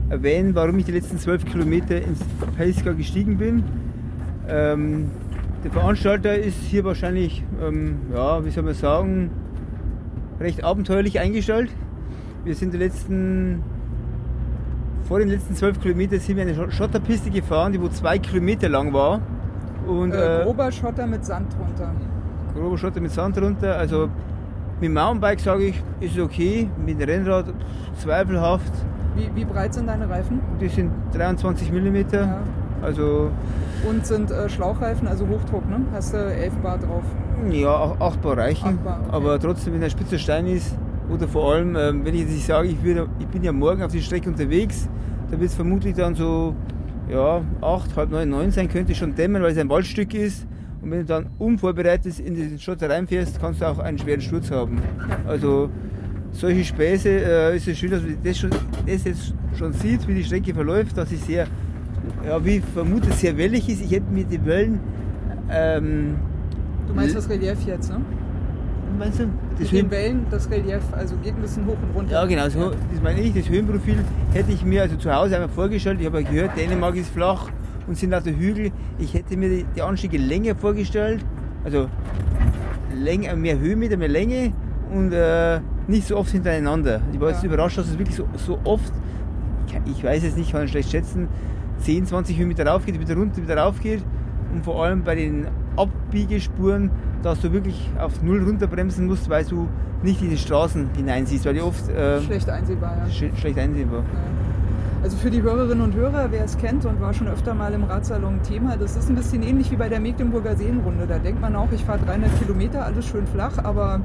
[0.10, 2.20] erwähnen, warum ich die letzten zwölf Kilometer ins
[2.58, 3.64] Pacecar gestiegen bin.
[4.48, 5.10] Ähm,
[5.64, 9.32] der Veranstalter ist hier wahrscheinlich, ähm, ja, wie soll man sagen,
[10.40, 11.72] recht abenteuerlich eingestellt.
[12.44, 13.64] Wir sind die letzten,
[15.08, 18.70] vor den letzten zwölf Kilometern sind wir eine Schot- Schotterpiste gefahren, die wo zwei Kilometer
[18.70, 19.22] lang war.
[19.88, 21.92] Und, Äh, äh, grober Schotter mit Sand drunter.
[22.54, 23.76] grober Schotter mit Sand runter.
[23.78, 24.08] Also
[24.80, 27.46] mit dem Mountainbike sage ich, ist es okay, mit dem Rennrad
[27.98, 28.72] zweifelhaft.
[29.16, 30.40] Wie, wie breit sind deine Reifen?
[30.60, 31.96] Die sind 23 mm.
[32.12, 32.38] Ja.
[32.82, 33.32] Also
[33.90, 35.82] Und sind äh, Schlauchreifen, also Hochdruck, ne?
[35.94, 37.04] Hast du 11 Bar drauf.
[37.50, 38.68] ja, auch 8 Bar reichen.
[38.68, 39.16] Acht Bar, okay.
[39.16, 40.76] Aber trotzdem, wenn ein spitzer Stein ist,
[41.10, 43.84] oder vor allem, ähm, wenn ich jetzt nicht sage, ich, würde, ich bin ja morgen
[43.84, 44.88] auf die Strecke unterwegs,
[45.30, 46.56] da wird es vermutlich dann so
[47.10, 50.48] ja, 8, halb 9, 9 sein, könnte schon dämmern, weil es ein Waldstück ist.
[50.82, 54.52] Und wenn du dann unvorbereitet in den Schotter reinfährst, kannst du auch einen schweren Sturz
[54.52, 54.80] haben.
[55.28, 55.70] Also
[56.36, 58.50] solche Späße äh, ist es schön, dass man das, schon,
[58.86, 61.48] das jetzt schon sieht, wie die Strecke verläuft, dass sie sehr,
[62.26, 63.82] ja, wie vermutet, sehr wellig ist.
[63.82, 64.80] Ich hätte mir die Wellen,
[65.50, 66.16] ähm,
[66.88, 68.00] Du meinst das Relief jetzt, ne?
[68.98, 69.26] meinst du?
[69.60, 72.14] Das Mit den Wellen, das Relief, also geht ein bisschen hoch und runter.
[72.14, 73.34] ja, genau, so, das meine ich.
[73.34, 73.98] Das Höhenprofil
[74.34, 76.00] hätte ich mir also zu Hause einmal vorgestellt.
[76.00, 77.50] Ich habe ja gehört, Dänemark ist flach
[77.88, 78.72] und sind auf der Hügel.
[79.00, 81.26] Ich hätte mir die, die Anstiege länger vorgestellt,
[81.64, 81.90] also
[82.94, 84.54] länger, mehr Höhenmeter, mehr Länge
[84.94, 87.02] und äh, nicht so oft hintereinander.
[87.14, 87.50] Ich war jetzt Ja.
[87.50, 88.92] überrascht, dass es wirklich so, so oft,
[89.86, 91.28] ich weiß es nicht, kann ich schlecht schätzen,
[91.80, 94.04] 10, 20 Höhenmeter rauf geht, wieder runter, wieder rauf geht.
[94.54, 96.90] Und vor allem bei den Abbiegespuren,
[97.24, 99.68] dass du wirklich auf Null runterbremsen musst, weil du
[100.04, 103.10] nicht in die Straßen hineinsiehst, weil die oft äh, Schlecht einsehbar, ja.
[103.12, 104.00] sch schlecht einsehbar.
[104.00, 104.06] Ja.
[105.06, 107.84] Also für die Hörerinnen und Hörer, wer es kennt und war schon öfter mal im
[107.84, 111.06] Radsalon Thema, das ist ein bisschen ähnlich wie bei der Mecklenburger Seenrunde.
[111.06, 114.02] Da denkt man auch, ich fahre 300 Kilometer, alles schön flach, aber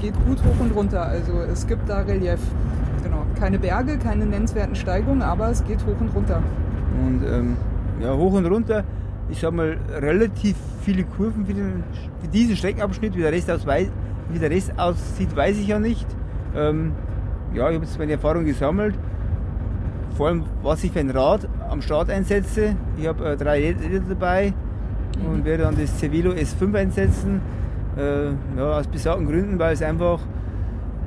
[0.00, 1.02] geht gut hoch und runter.
[1.02, 2.40] Also es gibt da Relief.
[3.04, 3.24] Genau.
[3.38, 6.42] Keine Berge, keine nennenswerten Steigungen, aber es geht hoch und runter.
[7.06, 7.56] Und ähm,
[8.00, 8.82] ja, hoch und runter,
[9.28, 11.84] ich sag mal, relativ viele Kurven für, den,
[12.20, 13.16] für diesen Streckenabschnitt.
[13.16, 16.08] Wie der Rest, aus, wie der Rest aussieht, weiß ich ja nicht.
[16.56, 16.90] Ähm,
[17.54, 18.96] ja, ich habe jetzt meine Erfahrung gesammelt.
[20.20, 22.76] Vor allem, was ich für ein Rad am Start einsetze.
[22.98, 24.52] Ich habe äh, drei Räder dabei
[25.26, 27.40] und werde dann das Cervelo S5 einsetzen.
[27.96, 30.20] Äh, ja, aus besagten Gründen, weil es einfach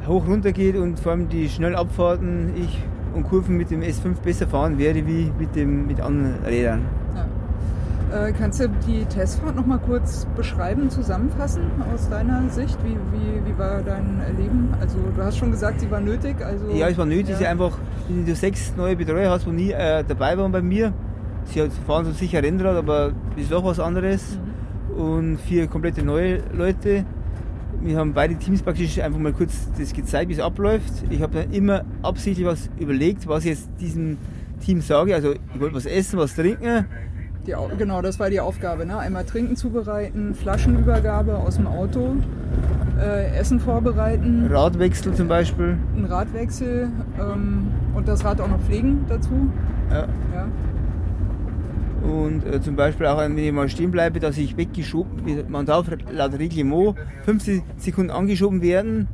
[0.07, 4.47] hoch runter geht und vor allem die Schnellabfahrten ich und Kurven mit dem S5 besser
[4.47, 6.81] fahren werde wie mit, dem, mit anderen Rädern.
[8.13, 12.77] Äh, kannst du die Testfahrt noch mal kurz beschreiben, zusammenfassen aus deiner Sicht?
[12.83, 14.69] Wie, wie, wie war dein Erleben?
[14.79, 16.35] Also du hast schon gesagt, sie war nötig.
[16.45, 17.49] Also, Ja, es war nötig, ja.
[17.49, 17.75] einfach,
[18.07, 20.93] wenn du sechs neue Betreuer hast, die nie äh, dabei waren bei mir.
[21.45, 24.37] Sie fahren so sicher Rennrad, aber ist doch was anderes.
[24.95, 27.05] Und vier komplette neue Leute.
[27.81, 31.03] Wir haben beide Teams praktisch einfach mal kurz das gezeigt, wie es abläuft.
[31.09, 34.17] Ich habe dann immer absichtlich was überlegt, was ich jetzt diesem
[34.63, 35.15] Team sage.
[35.15, 36.85] Also ich wollte was essen, was trinken.
[37.45, 38.85] Die, Au- genau, das war die Aufgabe.
[38.85, 38.97] Ne?
[38.97, 42.15] Einmal Trinken zubereiten, Flaschenübergabe aus dem Auto,
[42.99, 45.77] äh, Essen vorbereiten, Radwechsel zum Beispiel.
[45.95, 49.49] einen Radwechsel ähm, und das Rad auch noch pflegen dazu.
[49.91, 50.07] Ja.
[50.33, 50.47] Ja.
[52.09, 55.87] Und äh, zum Beispiel auch, wenn ich mal stehen bleibe, dass ich weggeschoben, man darf
[56.11, 59.07] laut Reglement 15 Sekunden angeschoben werden.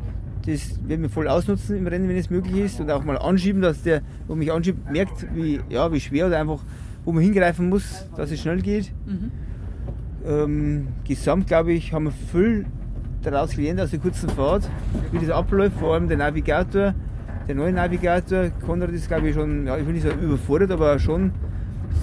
[0.45, 2.79] Das werden wir voll ausnutzen im Rennen, wenn es möglich ist.
[2.79, 6.39] Und auch mal anschieben, dass der, wo mich anschiebt, merkt, wie, ja, wie schwer oder
[6.39, 6.59] einfach,
[7.09, 8.91] wo man hingreifen muss, dass es schnell geht.
[9.07, 9.31] Mhm.
[10.27, 12.67] Ähm, gesamt, glaube ich, haben wir viel
[13.23, 14.69] daraus gelernt aus der kurzen Fahrt,
[15.11, 15.79] wie das abläuft.
[15.79, 16.93] Vor allem der Navigator,
[17.47, 20.99] der neue Navigator, Konrad ist, glaube ich, schon, ja, ich will nicht sagen überfordert, aber
[20.99, 21.31] schon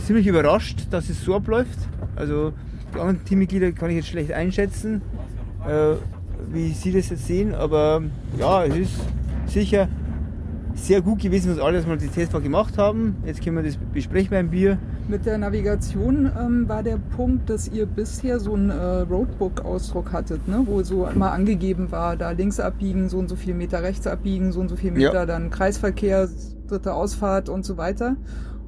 [0.04, 1.78] ziemlich überrascht, dass es so abläuft.
[2.16, 2.52] Also
[2.92, 5.02] die anderen Teammitglieder kann ich jetzt schlecht einschätzen,
[5.68, 5.94] äh,
[6.52, 8.02] wie sie das jetzt sehen, aber
[8.40, 9.00] ja, es ist
[9.46, 9.86] sicher
[10.74, 13.16] sehr gut gewesen, dass alle erstmal die Testfahrt gemacht haben.
[13.24, 14.78] Jetzt können wir das besprechen beim Bier.
[15.08, 20.48] Mit der Navigation ähm, war der Punkt, dass ihr bisher so einen äh, Roadbook-Ausdruck hattet,
[20.48, 20.62] ne?
[20.66, 24.50] wo so immer angegeben war, da links abbiegen, so und so viel Meter rechts abbiegen,
[24.50, 25.26] so und so viel Meter, Ja.
[25.26, 26.28] dann Kreisverkehr,
[26.66, 28.16] dritte Ausfahrt und so weiter.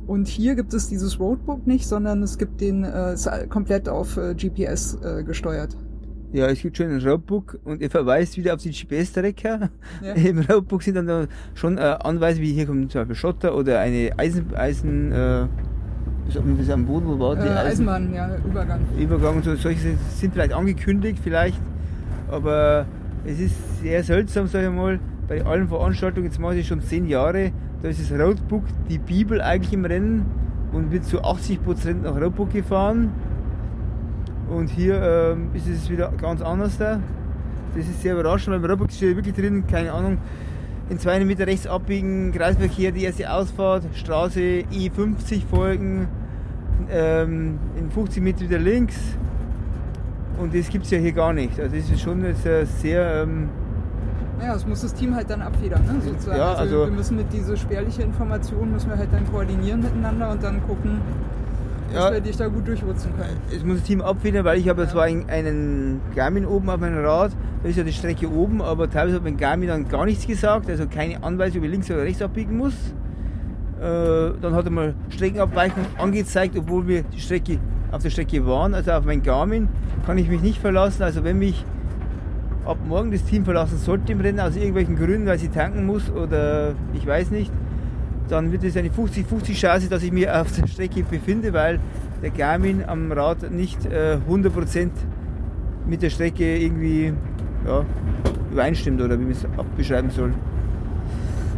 [0.06, 4.16] Und hier gibt es dieses Roadbook nicht, sondern es gibt den äh, ist komplett auf
[4.16, 5.76] äh, GPS äh, gesteuert.
[6.32, 9.70] Ja, es gibt schon ein Roadbook und er verweist wieder auf die GPS-Tracker.
[10.02, 10.12] Ja.
[10.14, 13.80] Im Roadbook sind dann da schon äh, Anweisungen, wie hier kommt zum Beispiel Schotter oder
[13.80, 15.12] eine Eisen, Eisen,
[16.36, 18.80] äh, das am Boden, wo war die Äh, Eisenbahn, ja, Übergang.
[18.98, 21.60] Übergang und so, solche sind- vielleicht angekündigt, vielleicht,
[22.30, 22.86] aber
[23.24, 27.06] es ist sehr seltsam, sage ich mal, bei allen Veranstaltungen, jetzt mache ich schon zehn
[27.06, 30.26] Jahre, da ist das Roadbook die Bibel eigentlich im Rennen
[30.72, 33.10] und wird zu 80% nach Roadbook gefahren.
[34.50, 35.00] Und hier
[35.36, 37.00] ähm, ist es wieder ganz anders da.
[37.76, 40.18] Das ist sehr überraschend, weil im Roadbook steht wirklich drin, keine Ahnung,
[40.88, 44.40] in 200 Meter rechts abbiegen, Kreisverkehr, die erste Ausfahrt, Straße
[44.72, 46.08] I50 folgen,
[46.90, 48.96] ähm, in 50 Meter wieder links.
[50.40, 51.58] Und das gibt es ja hier gar nicht.
[51.58, 53.48] Also das ist schon äh, sehr, ähm,
[54.40, 56.38] Ja, das muss das Team halt dann abfedern, ne, sozusagen.
[56.38, 60.40] Ja, also- wir müssen mit diese spärliche Information müssen wir halt dann koordinieren miteinander und
[60.42, 61.00] dann gucken,
[61.92, 62.12] dass Ja.
[62.12, 63.36] wir dich da gut durchrutschen können.
[63.50, 67.04] es muss das Team abfedern, weil ich habe ja zwar einen- Garmin oben auf meinem
[67.04, 67.32] Rad,
[67.64, 70.70] da ist ja die Strecke oben, aber teilweise hat mein Garmin dann gar nichts gesagt,
[70.70, 72.74] also keine Anweisung, wie links oder rechts abbiegen muss.
[73.80, 77.58] Äh, dann hat er mal Streckenabweichung angezeigt, obwohl wir die Strecke
[77.92, 78.74] auf der Strecke waren.
[78.74, 79.68] Also auf mein Garmin
[80.04, 81.02] kann ich mich nicht verlassen.
[81.02, 81.64] Also wenn mich
[82.64, 86.10] ab morgen das Team verlassen sollte im Rennen aus irgendwelchen Gründen, weil sie tanken muss
[86.10, 87.52] oder ich weiß nicht,
[88.28, 91.80] dann wird es eine 50-50 Chance, dass ich mich auf der Strecke befinde, weil
[92.22, 94.90] der Garmin am Rad nicht äh, 100%
[95.86, 97.14] mit der Strecke irgendwie
[97.66, 97.84] ja,
[98.50, 100.32] übereinstimmt oder wie man es beschreiben soll.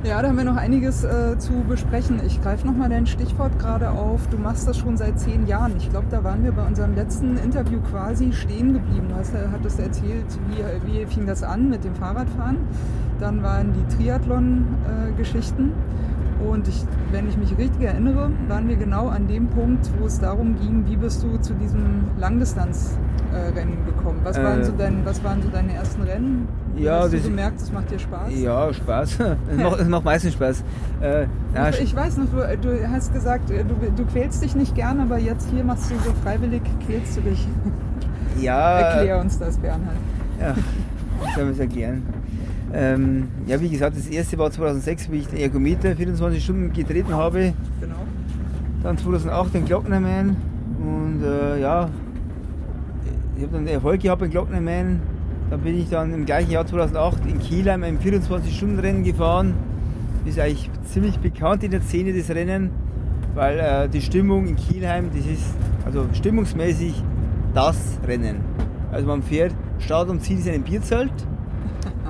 [0.03, 2.23] Ja, da haben wir noch einiges äh, zu besprechen.
[2.27, 4.27] Ich greife nochmal dein Stichwort gerade auf.
[4.29, 5.75] Du machst das schon seit zehn Jahren.
[5.77, 9.09] Ich glaube, da waren wir bei unserem letzten Interview quasi stehen geblieben.
[9.11, 12.57] Du hast, äh, hattest erzählt, wie, wie fing das an mit dem Fahrradfahren.
[13.21, 15.73] Dann waren die Triathlon-Geschichten.
[16.49, 16.83] Und ich,
[17.13, 20.85] wenn ich mich richtig erinnere, waren wir genau an dem Punkt, wo es darum ging,
[20.89, 24.21] wie bist du zu diesem Langdistanzrennen gekommen?
[24.25, 26.49] Was, waren Äh, so dein, was waren so deine ersten Rennen?
[26.83, 28.31] Ja, hast du das- gemerkt, das macht dir Spaß?
[28.37, 29.19] Ja, Spaß.
[29.51, 30.65] Es macht, es macht meistens Spaß.
[31.01, 34.55] Äh, na, Ich, ich weiß noch, du, du hast gesagt, äh, du, du quälst dich
[34.57, 37.47] nicht gern, aber jetzt hier machst du so freiwillig, quälst du dich.
[38.41, 39.97] ja, Erklär uns das, Bernhard.
[40.41, 40.55] Ja,
[41.27, 42.03] ich soll es erklären.
[42.73, 47.13] Ähm, ja, wie gesagt, das erste war 2006, wie ich den Ergometer 24 Stunden getreten
[47.15, 47.53] habe.
[47.81, 47.95] Genau.
[48.83, 50.37] Dann 2008 den Glocknerman.
[50.81, 51.89] Und äh, ja,
[53.37, 55.01] ich habe dann Erfolg gehabt beim Glocknerman.
[55.51, 59.55] Dann bin ich dann im gleichen Jahr 2008 in Kielheim ein 24-Stunden-Rennen gefahren.
[60.25, 62.71] Ist eigentlich ziemlich bekannt in der Szene des Rennen,
[63.35, 67.03] weil äh, die Stimmung in Kielheim, das ist also stimmungsmäßig
[67.53, 68.37] das Rennen.
[68.93, 71.13] Also man fährt, Start und Ziel ist ein Bierzelt.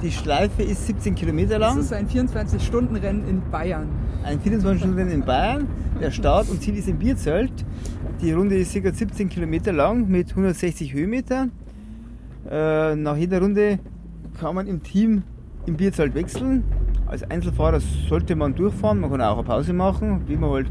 [0.02, 1.80] Die Schleife ist 17 Kilometer Das lang.
[1.80, 3.88] ist ein 24-Stunden-Rennen in Bayern.
[4.24, 5.66] Ein 24-Stunden-Rennen in Bayern.
[6.00, 7.52] Der Start und Ziel ist im Bierzelt.
[8.20, 8.92] Die Runde ist ca.
[8.92, 11.48] 17 Kilometer lang mit 160 Höhenmeter.
[12.48, 13.78] Äh, nach jeder Runde
[14.38, 15.22] kann man im Team
[15.66, 16.64] im Bierzelt wechseln.
[17.06, 20.66] Als Einzelfahrer sollte man durchfahren, man kann auch eine Pause machen, wie man halt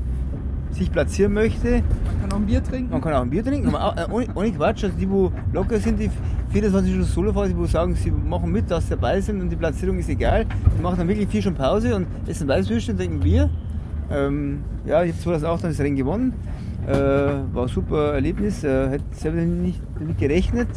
[0.72, 1.82] sich platzieren möchte.
[1.82, 2.92] Man kann auch ein Bier trinken.
[2.92, 4.84] Man kann auch ein Bier trinken, äh, ohne, ohne Quatsch.
[4.84, 6.10] Also die, wo locker sind, die
[6.52, 10.00] 24 Stunden Solofahrer, die sagen, sie machen mit, dass sie dabei sind und die Platzierung
[10.00, 10.46] ist egal.
[10.78, 13.50] Die machen dann wirklich vier Stunden Pause und essen Weißwürste und trinken Bier.
[14.12, 16.34] Ähm, ja, ich habe 2008 dann das Rennen gewonnen.
[16.88, 18.64] Äh, war ein super Erlebnis.
[18.64, 20.70] Äh, hätte selber nicht damit gerechnet.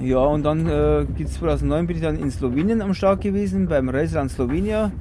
[0.00, 3.88] Ja, und dann äh, gibt's 2009 bin ich dann in Slowenien am Start gewesen, beim
[3.88, 4.92] Raceland Slovenia.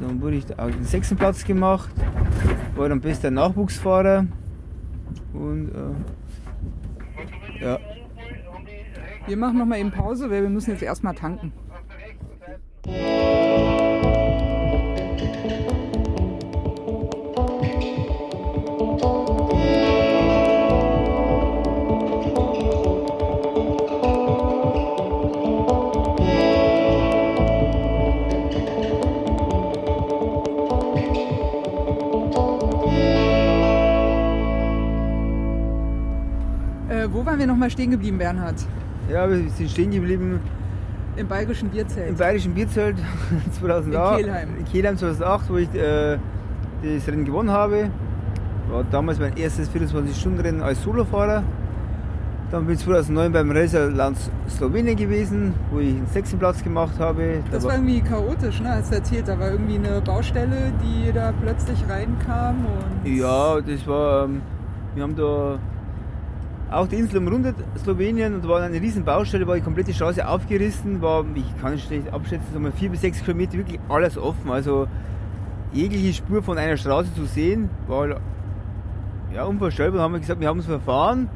[0.00, 1.90] Dann wurde ich auch den sechsten Platz gemacht,
[2.76, 4.26] war dann bester Nachwuchsfahrer.
[5.32, 5.70] Und
[7.60, 7.78] äh, ja,
[9.26, 11.52] Wir machen noch mal eben Pause, weil wir müssen jetzt erstmal tanken.
[12.86, 13.41] Äh,
[37.22, 38.56] wo waren wir noch mal stehen geblieben, Bernhard?
[39.08, 40.40] ja, wir sind stehen geblieben
[41.16, 42.08] Im bayerischen Bierzelt.
[42.08, 42.96] im bayerischen Bierzelt
[43.60, 44.18] 2008.
[44.18, 44.48] In Kelheim.
[44.58, 46.18] In Kelheim 2008, wo ich äh,
[46.82, 47.90] das Rennen gewonnen habe.
[48.70, 51.42] War damals mein erstes 24-Stunden-Rennen als Solofahrer.
[52.50, 54.16] Dann bin ich 2009 beim Racerland
[54.48, 57.42] Slowenien gewesen, wo ich einen sechsten Platz gemacht habe.
[57.50, 58.70] Da Das war irgendwie chaotisch, ne?
[58.70, 63.14] Hast du erzählt, da war irgendwie eine Baustelle, die da plötzlich reinkam und.
[63.14, 64.42] Ja, das war, ähm,
[64.94, 65.58] wir haben da
[66.72, 70.26] auch die Insel umrundet, Slowenien, und da war eine riesen Baustelle, war die komplette Straße
[70.26, 74.16] aufgerissen, war, ich kann es schlecht abschätzen, sagen wir vier bis sechs Kilometer, wirklich alles
[74.16, 74.88] offen, also
[75.72, 78.20] jegliche Spur von einer Straße zu sehen, war
[79.34, 79.98] ja unvorstellbar.
[79.98, 81.28] Dann haben wir gesagt, wir haben uns verfahren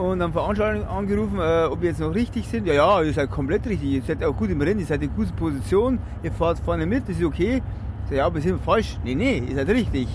[0.00, 2.66] und haben Veranstaltungen angerufen, äh, ob wir jetzt noch richtig sind.
[2.66, 5.14] Ja, ja, ihr seid komplett richtig, ihr seid auch gut im Rennen, ihr seid in
[5.14, 7.62] guter Position, ihr fahrt vorne mit, das ist okay.
[8.04, 8.98] Ich sag, ja, aber wir sind falsch.
[9.04, 10.08] Nee, nee, ihr seid richtig.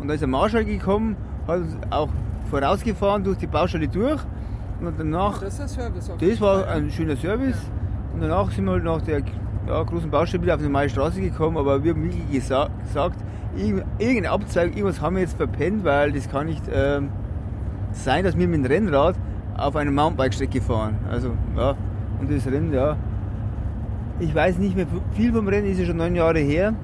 [0.00, 2.08] Und da ist ein Marschall gekommen, hat uns auch
[2.52, 4.20] vorausgefahren durch die Baustelle durch.
[4.80, 7.56] Und danach, Das ist Service das war ein schöner Service.
[8.12, 9.20] Und danach sind wir halt nach der
[9.66, 13.16] ja, großen Baustelle wieder auf die normale Straße gekommen, aber wir haben wirklich gesa gesagt,
[13.56, 17.08] irgend- irgendeine Abzweigung, irgendwas haben wir jetzt verpennt, weil das kann nicht ähm,
[17.92, 19.14] sein, dass wir mit dem Rennrad
[19.56, 20.96] auf einer Mountainbike-Strecke fahren.
[21.10, 21.74] Also, ja,
[22.20, 22.96] und das Rennen, ja.
[24.20, 26.74] Ich weiß nicht mehr viel vom Rennen, ist ja schon neun Jahre her.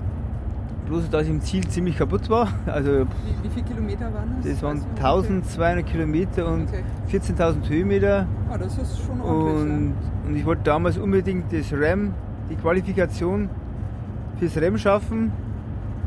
[0.88, 2.48] Bloß, dass ich im Ziel ziemlich kaputt war.
[2.66, 3.04] Also, Wie,
[3.42, 4.52] wie viele Kilometer waren das?
[4.52, 5.04] das waren Weißt du?
[5.04, 6.82] 1200 Kilometer und Okay.
[7.10, 8.26] 14.000 Höhenmeter.
[8.50, 9.62] Ah, das ist schon ordentlich.
[9.62, 9.94] Und,
[10.26, 12.14] und ich wollte damals unbedingt das RAM,
[12.50, 13.50] die Qualifikation
[14.38, 15.30] fürs RAM schaffen.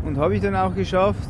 [0.04, 1.30] Und habe ich dann auch geschafft.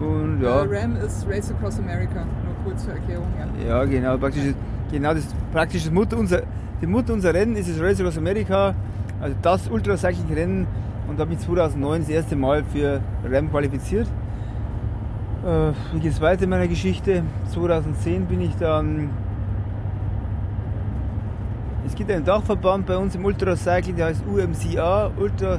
[0.00, 0.64] Und ja.
[0.64, 3.26] ja, Äh, RAM ist Race Across America, nur kurz zur Erklärung,
[3.66, 3.68] ja.
[3.68, 4.54] ja genau, praktisch,
[4.92, 6.42] genau das praktisch das Mutter unser,
[6.80, 8.74] die Mutter unser Rennen ist das Race Across America,
[9.20, 10.66] also das Ultracycling-Rennen.
[11.10, 14.06] Und da habe ich 2009 das erste Mal für RAM qualifiziert.
[15.44, 17.24] Äh, wie geht es weiter in meiner Geschichte?
[17.52, 19.10] 2010 bin ich dann
[21.84, 25.58] es gibt einen Dachverband bei uns im Ultracycling, der heißt UMCA, Ultra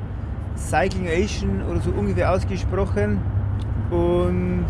[0.56, 3.20] Cycling Asian oder so ungefähr ausgesprochen.
[3.90, 4.66] Und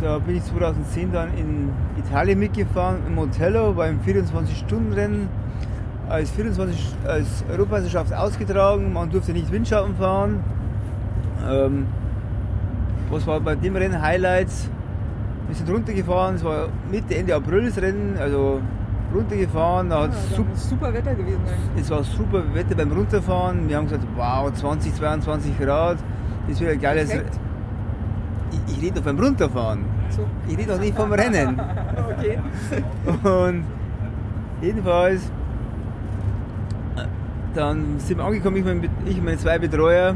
[0.00, 5.28] da bin ich 2010 dann in Italien mitgefahren, in Montello, war im 24-Stunden-Rennen
[6.08, 8.92] als 24 als Europameisterschaft ausgetragen.
[8.92, 10.42] Man durfte nicht Windschatten fahren.
[11.48, 11.86] Ähm,
[13.10, 14.68] was war bei dem Rennen Highlights?
[15.46, 18.60] Wir sind runtergefahren, es war Mitte, Ende April das Rennen, also
[19.14, 21.54] runtergefahren, da Ja, da super Wetter gewesen sein.
[21.78, 23.68] es war super Wetter beim Runterfahren.
[23.68, 25.98] Wir haben gesagt, wow, 20, 22 Grad.
[26.48, 27.10] Das wird ein geiles.
[27.10, 27.38] Perfekt.
[28.68, 29.84] Ich, ich rede doch beim Runterfahren.
[30.08, 30.26] So.
[30.48, 31.60] Ich rede doch nicht vom Rennen.
[32.16, 32.38] Okay.
[33.22, 33.64] Und
[34.60, 35.30] jedenfalls,
[37.54, 40.14] dann sind wir angekommen, ich, mein, ich und meine zwei Betreuer.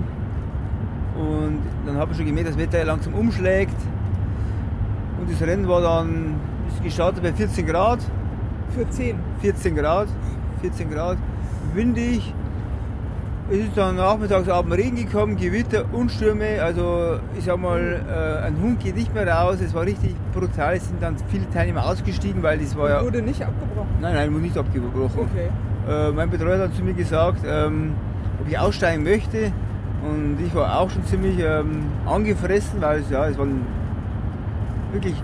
[1.19, 3.77] Und dann habe ich schon gemerkt, dass das Wetter langsam umschlägt.
[5.21, 6.37] Und das Rennen war dann,
[6.69, 8.01] ist gestartet bei 14 Grad.
[8.75, 9.17] Für 10.
[9.41, 10.09] 14 Grad,
[10.61, 11.17] 14 Grad,
[11.75, 12.35] windig.
[13.51, 16.63] Es ist dann nachmittags Abend Regen gekommen, Gewitter und Stürme.
[16.63, 19.57] Also ich sag mal, äh, ein Hund geht nicht mehr raus.
[19.65, 20.77] Es war richtig brutal.
[20.77, 23.03] Es sind dann viele Teilnehmer ausgestiegen, weil das war ja.
[23.03, 23.89] Wurde nicht abgebrochen.
[24.03, 25.21] Nein, nein, wurde nicht abgebrochen.
[25.21, 25.49] Okay.
[25.89, 27.95] Äh, mein Betreuer hat zu mir gesagt, ähm,
[28.41, 29.53] ob ich aussteigen möchte.
[30.03, 33.63] Und ich war auch schon ziemlich ähm, angefressen, weil es, ja, es waren
[34.93, 35.15] wirklich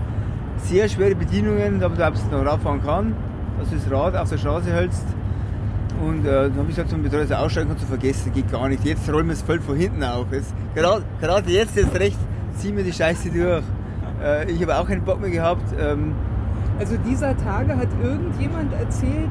[0.57, 3.14] sehr schwere Bedienungen, damit du überhaupt noch rauffahren kann,
[3.59, 5.05] dass du das Rad auf der Straße hältst.
[6.05, 8.68] Und äh, dann habe ich gesagt zum Betreuer, also aussteigen kannst du vergessen, geht gar
[8.68, 8.85] nicht.
[8.85, 10.27] Jetzt rollen wir das Feld von hinten auf.
[10.74, 12.18] Gerade, gerade jetzt, jetzt recht,
[12.57, 13.62] ziehen wir die Scheiße durch.
[14.22, 15.62] Äh, ich habe auch keinen Bock mehr gehabt.
[15.79, 16.14] Ähm,
[16.81, 19.31] Also dieser Tage hat irgendjemand erzählt,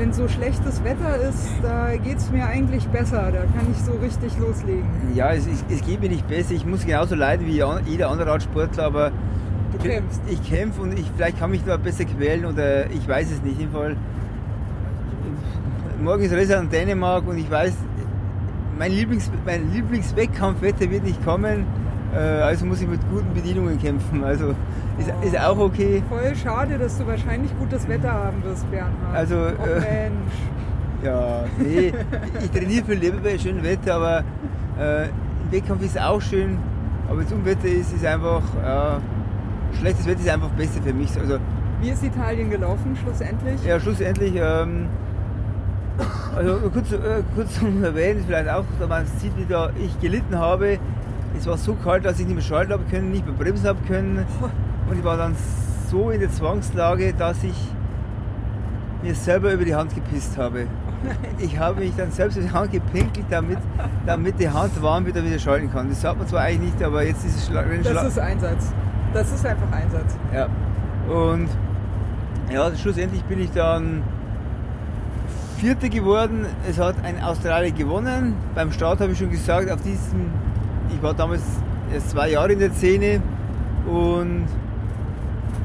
[0.00, 3.30] wenn so schlechtes Wetter ist, da geht es mir eigentlich besser.
[3.30, 4.88] Da kann ich so richtig loslegen.
[5.14, 6.52] Ja, es, es, es geht mir nicht besser.
[6.52, 9.12] Ich muss genauso leiden wie jeder andere Radsportler, aber
[9.72, 10.22] Du kämpfst.
[10.28, 13.60] ich kämpfe und ich, vielleicht kann mich da besser quälen oder ich weiß es nicht.
[13.60, 13.94] Im Fall,
[16.02, 17.74] morgen ist Reise in Dänemark und ich weiß,
[18.78, 21.66] mein, Lieblings, mein Lieblingswettkampfwetter wird nicht kommen.
[22.14, 24.24] Äh, also muss ich mit guten Bedienungen kämpfen.
[24.24, 24.54] Also
[24.98, 26.02] ist, ist auch okay.
[26.08, 29.14] Voll schade, dass du wahrscheinlich gutes Wetter haben wirst, Bernhard.
[29.14, 30.32] Also, oh, äh, Mensch.
[31.02, 31.94] Ja, nee,
[32.42, 34.18] ich trainiere für Leben bei schönem Wetter, aber
[34.78, 36.58] äh, im Wettkampf ist es auch schön.
[37.08, 41.08] Aber wenn es Unwetter ist, ist einfach, äh, schlechtes Wetter ist einfach besser für mich.
[41.18, 41.38] Also,
[41.80, 43.64] Wie ist Italien gelaufen schlussendlich?
[43.64, 44.88] ja, schlussendlich, ähm,
[46.36, 50.38] also kurz, äh, kurz zum Erwähnen, vielleicht auch, da man sieht, wie da ich gelitten
[50.38, 50.78] habe.
[51.40, 53.78] Es war so kalt, dass ich nicht mehr schalten habe können, nicht mehr bremsen habe
[53.88, 54.26] können.
[54.88, 55.34] Und ich war dann
[55.88, 57.56] so in der Zwangslage, dass ich
[59.02, 60.66] mir selber über die Hand gepisst habe.
[61.38, 63.56] Ich habe mich dann selbst über die Hand gepinkelt, damit,
[64.04, 65.88] damit die Hand warm und wieder schalten kann.
[65.88, 68.74] Das sagt man zwar eigentlich nicht, aber jetzt ist es schla Rennen Das ist Einsatz.
[69.14, 70.16] Das ist einfach Einsatz.
[70.34, 70.46] ja.
[71.10, 71.48] Und
[72.52, 74.02] ja, schlussendlich bin ich dann
[75.56, 76.44] Vierter geworden.
[76.68, 78.34] Es hat ein Australier gewonnen.
[78.54, 80.26] Beim Start habe ich schon gesagt, auf diesem,
[80.94, 81.42] ich war damals
[81.92, 83.20] erst zwei Jahre in der Szene
[83.86, 84.46] und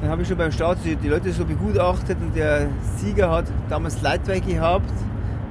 [0.01, 2.67] Dann habe ich schon beim Start die Leute so begutachtet und der
[2.97, 4.91] Sieger hat damals Leitwerk gehabt.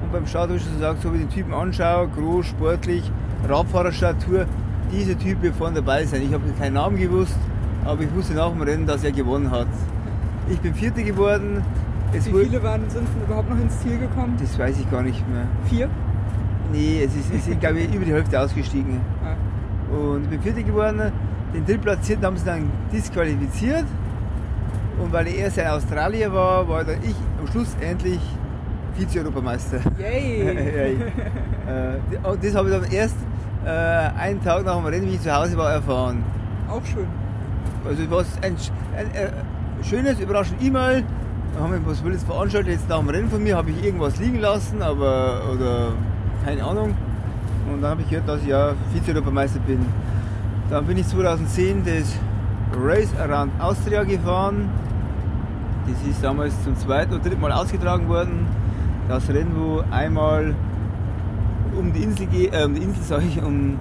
[0.01, 3.11] Und beim Start habe ich schon gesagt, so wie ich den Typen anschaue, groß, sportlich,
[3.49, 4.45] Radfahrerstatur,
[4.91, 6.21] dieser Typ wird vorne dabei sein.
[6.21, 7.35] Ich habe keinen Namen gewusst,
[7.83, 9.67] aber ich wusste nach dem Rennen, dass er gewonnen hat.
[10.49, 11.63] Ich bin Vierter geworden.
[12.13, 14.37] Es Wie viele waren, sind überhaupt noch ins Ziel gekommen?
[14.39, 15.47] Das weiß ich gar nicht mehr.
[15.65, 15.89] Vier?
[16.71, 19.01] Nee, es ist, es ist glaube ich, über die Hälfte ausgestiegen.
[19.95, 21.11] Und ich bin Vierter geworden.
[21.53, 23.85] Den Drittplatzierten haben sie dann disqualifiziert.
[25.01, 28.19] Und weil er erst ein Australier war, war dann ich am Schluss endlich
[28.97, 29.79] Vize-Europameister.
[29.99, 30.97] Yay!
[31.65, 31.97] Äh,
[32.43, 33.15] das habe ich dann erst
[33.65, 36.23] äh, einen Tag nach dem Rennen, wie ich zu Hause war, erfahren.
[36.69, 37.07] Auch schön.
[37.83, 38.55] Also es war ein,
[38.95, 41.03] ein, ein schönes, überraschendes E-Mail.
[41.55, 43.83] Da haben wir was will jetzt veranstaltet, jetzt nach dem Rennen von mir habe ich
[43.83, 45.93] irgendwas liegen lassen, aber oder
[46.45, 46.95] keine Ahnung.
[47.71, 49.85] Und dann habe ich gehört, dass ich ja Vize-Europameister bin.
[50.69, 52.17] Dann bin ich 2010 das
[52.77, 54.69] Race Around Austria gefahren.
[55.87, 58.47] Das ist damals zum zweiten oder dritten Mal ausgetragen worden.
[59.07, 60.55] Das Rennen, wo einmal
[61.77, 63.77] um die Insel geht, äh, um die Insel sage ich, um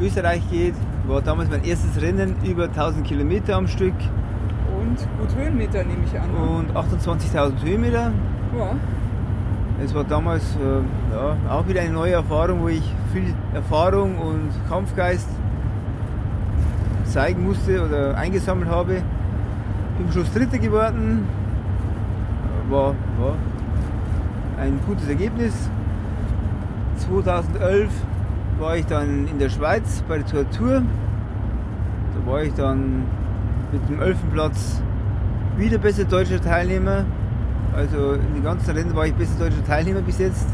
[0.00, 0.74] Österreich geht,
[1.06, 3.94] war damals mein erstes Rennen über 1000 Kilometer am Stück.
[4.76, 6.32] Und gut Höhenmeter nehme ich an.
[6.32, 6.58] Ne?
[6.58, 8.12] Und 28.000 Höhenmeter.
[8.58, 8.76] Ja.
[9.82, 14.50] Es war damals äh, ja, auch wieder eine neue Erfahrung, wo ich viel Erfahrung und
[14.68, 15.28] Kampfgeist
[17.04, 19.02] zeigen musste oder eingesammelt habe.
[19.98, 21.26] Bin Schluss Dritter geworden.
[22.70, 23.36] War, war
[24.60, 25.52] ein gutes Ergebnis.
[27.08, 27.90] 2011
[28.58, 30.82] war ich dann in der Schweiz bei der Tour Tour.
[32.14, 33.04] Da war ich dann
[33.72, 34.18] mit dem 11.
[34.32, 34.80] Platz
[35.56, 37.04] wieder bester deutscher Teilnehmer.
[37.76, 40.46] Also in den ganzen Rennen war ich bester deutscher Teilnehmer bis jetzt.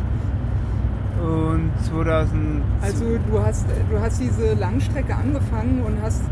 [1.22, 2.62] Und 2000.
[2.80, 6.22] Also du hast, du hast diese Langstrecke angefangen und hast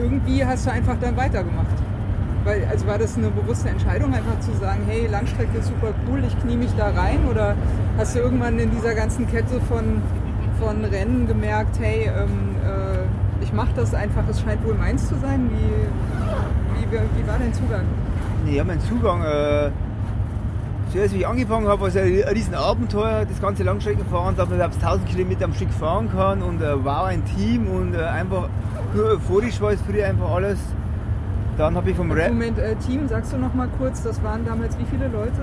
[0.00, 1.66] irgendwie hast du einfach dann weitergemacht.
[2.44, 6.22] Weil, also war das eine bewusste Entscheidung, einfach zu sagen, hey, Langstrecke ist super cool,
[6.26, 7.26] ich knie mich da rein?
[7.30, 7.56] Oder
[7.98, 10.00] hast du irgendwann in dieser ganzen Kette von,
[10.58, 15.16] von Rennen gemerkt, hey, ähm, äh, ich mache das einfach, es scheint wohl meins zu
[15.16, 15.50] sein?
[15.50, 17.84] Wie, wie, wie war dein Zugang?
[18.46, 19.70] Ja, mein Zugang, äh,
[20.92, 24.58] zuerst wie ich angefangen habe, war es ein riesen Abenteuer, das ganze Langstreckenfahren, dass man
[24.58, 28.48] selbst 1000 Kilometer am Stück fahren kann und äh, wow, ein Team und äh, einfach
[28.94, 30.58] nur euphorisch war es früher einfach alles.
[31.56, 32.28] Dann habe ich vom Rap.
[32.28, 35.42] Moment, äh, Team, sagst du noch mal kurz, das waren damals wie viele Leute?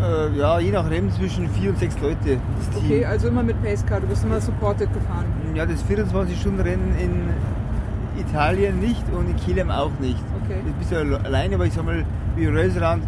[0.00, 2.38] Äh, ja, je nach Rennen zwischen vier und sechs Leute.
[2.76, 5.26] Okay, also immer mit Pacecar, du bist immer supported gefahren.
[5.54, 10.22] Ja, das 24-Stunden-Rennen in Italien nicht und in Kielheim auch nicht.
[10.44, 10.60] Okay.
[10.64, 12.04] Das bist du alleine, aber ich sag mal,
[12.36, 13.02] wie Rösrand,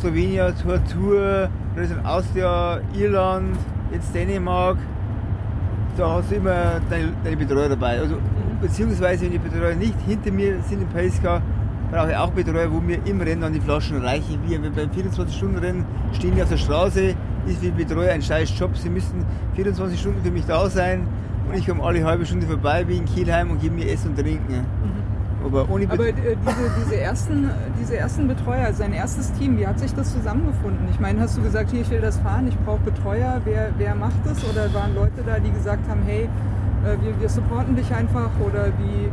[0.00, 0.54] Slowenien,
[0.92, 3.56] Tour, Rösrand Austria, Irland,
[3.92, 4.76] jetzt Dänemark.
[5.96, 7.98] Da hast du immer deine, deine Betreuer dabei.
[7.98, 8.16] Also
[8.60, 11.42] beziehungsweise wenn die Betreuer nicht hinter mir sind im Pacecar,
[11.90, 14.38] brauche ich auch Betreuer, wo mir im Rennen an die Flaschen reichen.
[14.46, 17.14] Wie beim 24-Stunden-Rennen stehen die auf der Straße,
[17.46, 18.76] ist die Betreuer ein scheiß Job.
[18.76, 19.24] Sie müssen
[19.54, 21.06] 24 Stunden für mich da sein
[21.48, 24.18] und ich komme alle halbe Stunde vorbei wie in Kielheim und gebe mir Essen und
[24.18, 24.54] Trinken.
[24.54, 25.07] Mhm.
[25.48, 29.78] Aber, ohne Aber äh, diese, diese, ersten, diese ersten Betreuer, sein erstes Team, wie hat
[29.78, 30.86] sich das zusammengefunden?
[30.90, 33.94] Ich meine, hast du gesagt, hier, ich will das fahren, ich brauche Betreuer, wer, wer
[33.94, 34.38] macht das?
[34.44, 36.28] Oder waren Leute da, die gesagt haben, hey,
[36.84, 39.10] äh, wir, wir supporten dich einfach oder wie,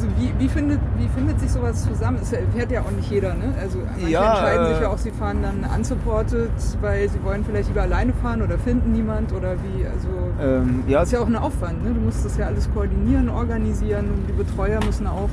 [0.00, 2.18] also wie, wie, findet, wie findet sich sowas zusammen?
[2.22, 3.54] Es fährt ja auch nicht jeder, ne?
[3.60, 7.44] Also manche ja, entscheiden äh, sich ja auch, sie fahren dann unsupported, weil sie wollen
[7.44, 10.08] vielleicht lieber alleine fahren oder finden niemand oder wie, also
[10.40, 11.02] ähm, ja.
[11.02, 11.92] ist ja auch ein Aufwand, ne?
[11.92, 15.28] Du musst das ja alles koordinieren, organisieren und die Betreuer müssen auch,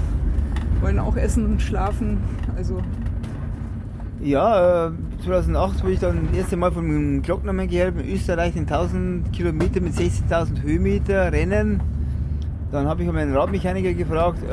[0.81, 2.17] wollen auch essen und schlafen,
[2.57, 2.81] also
[4.19, 4.91] ja,
[5.23, 9.31] 2008 wurde ich dann das erste Mal von einem Glocknermann gehelfen in Österreich in 1000
[9.31, 11.79] Kilometer mit 16.000 Höhenmeter Rennen.
[12.69, 14.47] Dann habe ich meinen Radmechaniker gefragt, äh,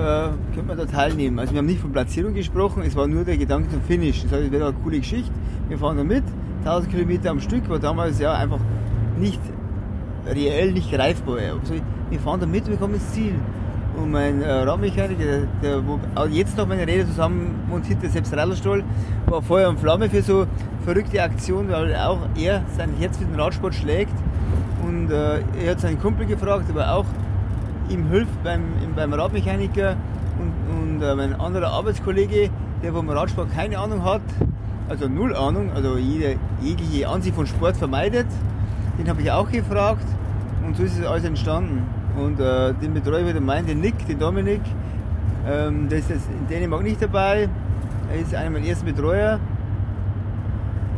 [0.55, 1.41] könnte man da teilnehmen.
[1.41, 4.23] Also wir haben nicht von Platzierung gesprochen, es war nur der Gedanke zum Finish.
[4.23, 5.33] Das heißt, es wäre eine coole Geschichte.
[5.69, 6.23] Wir fahren da mit,
[6.61, 8.61] 1000 Kilometer am Stück, war damals ja einfach
[9.19, 9.41] nicht
[10.29, 11.39] reell, nicht greifbar.
[11.39, 11.75] Also
[12.09, 13.35] wir fahren da mit, wir kommen ins Ziel.
[14.01, 15.99] Und mein äh, Radmechaniker, der, der wo
[16.31, 18.85] jetzt noch meine Räder zusammen montiert, der selbst Radlstall,
[19.27, 20.47] war Feuer und Flamme für so
[20.85, 24.15] verrückte Aktionen, weil auch er sein Herz für den Radsport schlägt.
[24.87, 27.07] Und äh, er hat seinen Kumpel gefragt, aber auch
[27.89, 28.63] ihm hilft beim,
[28.95, 29.97] beim Radmechaniker
[30.39, 32.51] und, und äh, mein anderer Arbeitskollege,
[32.83, 34.23] der vom Radsport keine Ahnung hat,
[34.89, 38.27] also null Ahnung, also jede, jegliche Ansicht von Sport vermeidet,
[38.99, 40.07] den habe ich auch gefragt
[40.67, 41.83] und so ist es alles entstanden.
[42.17, 44.61] Und äh, den Betreuer wieder meinen, den Nick, den Dominik,
[45.47, 47.49] ähm, der ist jetzt in Dänemark nicht dabei.
[48.13, 49.41] Er ist einer meiner ersten Betreuer.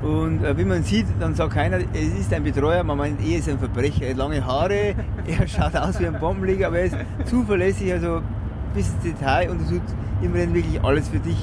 [0.03, 3.39] Und äh, wie man sieht, dann sagt keiner, es ist ein Betreuer, man meint, er
[3.39, 4.05] ist ein Verbrecher.
[4.05, 4.95] Er hat lange Haare,
[5.27, 8.21] er schaut aus wie ein Bombenleger, aber er ist zuverlässig, also
[8.75, 9.83] bis ins Detail und er tut
[10.23, 11.39] im Rennen wirklich alles für dich.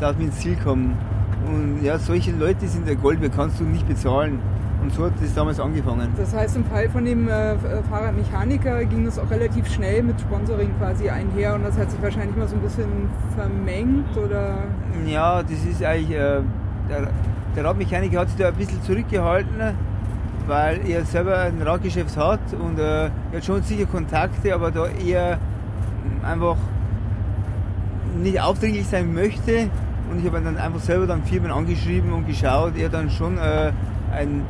[0.00, 0.96] darf man ins Ziel kommen.
[1.46, 4.40] Und ja, solche Leute sind der Gold, kannst du nicht bezahlen.
[4.82, 6.12] Und so hat das damals angefangen.
[6.16, 7.56] Das heißt, im Fall von dem äh,
[7.90, 12.36] Fahrradmechaniker ging das auch relativ schnell mit Sponsoring quasi einher und das hat sich wahrscheinlich
[12.36, 14.58] mal so ein bisschen vermengt oder?
[15.06, 16.40] Ja, das ist eigentlich, äh,
[16.88, 17.08] der,
[17.56, 19.74] der Radmechaniker hat sich da ein bisschen zurückgehalten,
[20.46, 24.86] weil er selber ein Radgeschäft hat und äh, er hat schon sicher Kontakte, aber da
[24.86, 25.38] eher
[26.22, 26.56] einfach
[28.22, 29.70] nicht aufdringlich sein möchte.
[30.10, 32.76] Und ich habe dann einfach selber dann Firmen angeschrieben und geschaut.
[32.76, 33.72] Er dann schon äh,
[34.12, 34.42] ein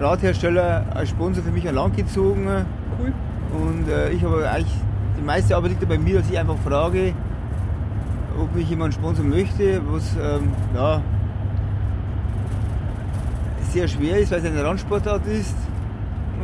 [0.00, 2.48] Radhersteller als Sponsor für mich an Land gezogen.
[2.98, 3.12] Cool.
[3.52, 4.74] Und äh, ich habe eigentlich,
[5.18, 7.12] die meiste Arbeit liegt ja bei mir, dass ich einfach frage,
[8.40, 11.00] ob mich jemand sponsern möchte, was ähm, ja,
[13.78, 15.54] sehr schwer ist, weil es eine Randsportart ist.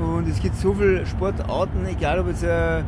[0.00, 2.82] Und es gibt so viele Sportarten, egal ob es äh,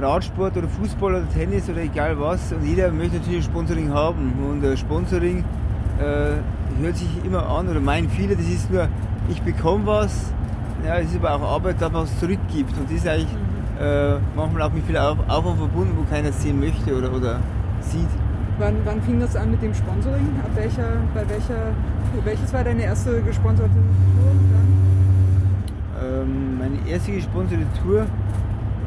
[0.00, 2.52] Radsport oder Fußball oder Tennis oder egal was.
[2.52, 4.32] Und jeder möchte natürlich Sponsoring haben.
[4.50, 5.44] Und äh, Sponsoring
[5.98, 8.88] äh, hört sich immer an, oder meinen viele, das ist nur
[9.28, 10.32] ich bekomme was,
[10.86, 12.74] ja, es ist aber auch Arbeit, dass man was zurückgibt.
[12.78, 13.84] Und das ist eigentlich mhm.
[13.84, 17.40] äh, manchmal auch mit viel Aufwand verbunden, wo keiner sehen möchte oder, oder
[17.80, 18.08] sieht.
[18.58, 20.28] Wann, wann fing das an mit dem Sponsoring?
[20.42, 21.72] Ab welcher, bei welcher,
[22.24, 24.32] welches war deine erste gesponserte Tour
[26.00, 28.06] ähm, meine erste gesponserte Tour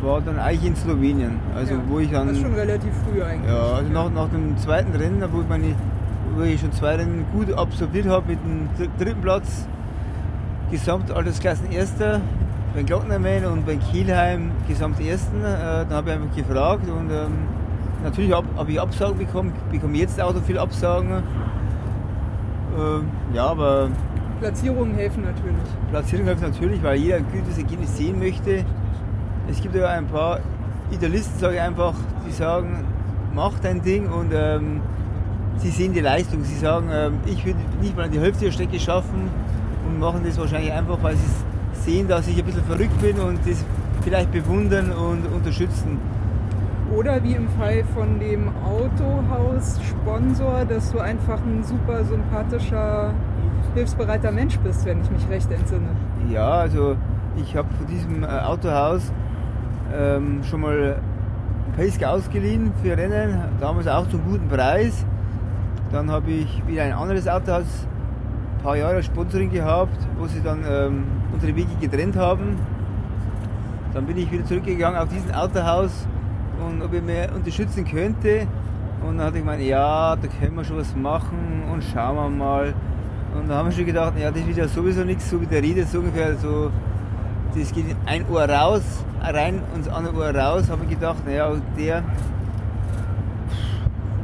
[0.02, 1.40] war dann eigentlich in Slowenien.
[1.56, 2.28] Also ja, wo ich dann.
[2.28, 3.52] Das ist schon relativ früh eigentlich.
[3.52, 5.76] Ja, also nach, nach dem zweiten Rennen, wo ich, meine,
[6.36, 9.68] wo ich schon zwei Rennen gut absolviert habe mit dem dritten Platz
[10.72, 12.22] Gesamtaltersklassen Erster
[12.74, 15.44] beim Glockenmann und beim Kielheim Gesamtersten.
[15.44, 17.61] Äh, dann habe ich einfach gefragt und ähm,
[18.04, 21.12] natürlich habe hab ich Absagen bekommen, bekomme jetzt auch so viele Absagen.
[21.12, 21.22] Äh,
[23.36, 23.90] ja, aber.
[24.40, 25.56] Platzierungen helfen natürlich.
[25.92, 28.66] Platzierungen helfen natürlich, weil jeder ein gutes Ergebnis sehen möchte.
[29.50, 30.40] Es gibt ja ein paar
[30.92, 31.94] Idealisten, sage ich einfach,
[32.28, 32.84] die sagen,
[33.34, 34.82] mach dein Ding und ähm,
[35.58, 36.44] sie sehen die Leistung.
[36.44, 39.30] Sie sagen, ähm, ich würde nicht mal die Hälfte der Strecke schaffen
[39.88, 43.40] und machen das wahrscheinlich einfach, weil sie sehen, dass ich ein bisschen verrückt bin und
[43.46, 43.64] das
[44.04, 46.00] vielleicht bewundern und unterstützen.
[46.96, 53.14] Oder wie im Fall von dem Autohaus-Sponsor, dass du einfach ein super sympathischer,
[53.74, 55.90] hilfsbereiter Mensch bist, wenn ich mich recht entsinne.
[56.30, 56.98] Ja, also
[57.38, 59.12] ich habe von diesem äh, Autohaus
[59.96, 61.00] ähm, schon mal
[61.78, 65.06] Pace ausgeliehen für Rennen, damals auch zum guten Preis.
[65.92, 67.88] Dann habe ich wieder ein anderes Autohaus
[68.62, 72.60] paar Jahre Sponsoring gehabt, wo sie dann ähm, unsere Wege getrennt haben.
[73.94, 76.08] Dann bin ich wieder zurückgegangen auf diesen Autohaus
[76.62, 78.48] und ob er mir unterstützen könnte.
[79.08, 82.30] Und dann hatte ich gemeint, ja, da können wir schon was machen und schauen wir
[82.30, 82.74] mal.
[83.36, 85.62] Und da haben wir schon gedacht, ja, das wird ja sowieso nichts, so wie der
[85.62, 86.70] redet, so ungefähr so,
[87.56, 88.84] das geht in ein Ohr raus,
[89.22, 90.70] rein und das andere Ohr raus.
[90.70, 92.04] Habe ich gedacht, naja, der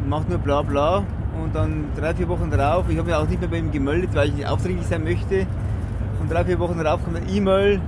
[0.07, 1.03] macht nur bla bla
[1.41, 4.09] und dann drei, vier Wochen drauf, ich habe mich auch nicht mehr bei ihm gemeldet,
[4.13, 5.45] weil ich nicht aufdringlich sein möchte.
[6.19, 7.79] Und drei, vier Wochen drauf kommt eine E-Mail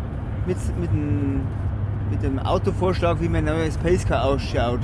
[0.46, 1.42] mit, mit, dem,
[2.10, 4.80] mit dem Autovorschlag, wie mein neues Pacecar ausschaut.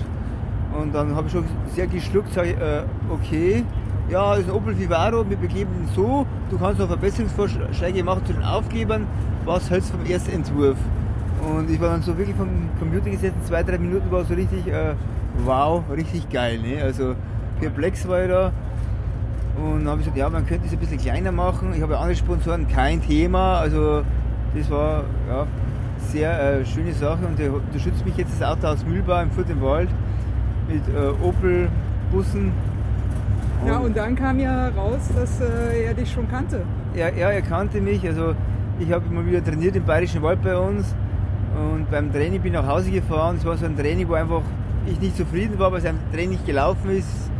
[0.79, 3.63] Und dann habe ich schon sehr geschluckt, sage ich, äh, okay,
[4.09, 8.25] ja, das ist ein Opel Vivaro, wir bekleben ihn so, du kannst noch Verbesserungsvorschläge machen
[8.25, 9.07] zu den Aufklebern,
[9.45, 10.77] was hältst du vom ersten Entwurf?
[11.41, 12.49] Und ich war dann so wirklich vom
[12.79, 14.95] Computer gesessen, zwei, drei Minuten war so richtig, äh,
[15.43, 16.59] wow, richtig geil.
[16.59, 16.81] Ne?
[16.81, 17.15] Also
[17.59, 18.51] perplex war ich da.
[19.57, 21.73] Und dann habe ich gesagt, ja, man könnte es ein bisschen kleiner machen.
[21.75, 23.59] Ich habe ja andere Sponsoren, kein Thema.
[23.59, 24.03] Also
[24.55, 25.47] das war ja
[26.11, 29.49] sehr äh, schöne Sache und der unterstützt mich jetzt das Auto aus Mühlbau im Furt
[29.49, 29.89] im Wald
[30.67, 32.51] mit äh, Opel-Bussen.
[33.65, 36.61] Ja, und dann kam ja raus, dass äh, er dich schon kannte.
[36.95, 38.05] Ja, ja, er kannte mich.
[38.05, 38.35] Also
[38.79, 40.93] ich habe immer wieder trainiert im Bayerischen Wald bei uns
[41.55, 43.37] und beim Training bin ich nach Hause gefahren.
[43.37, 44.41] Es war so ein Training, wo einfach
[44.85, 47.31] ich nicht zufrieden war, weil sein Training nicht gelaufen ist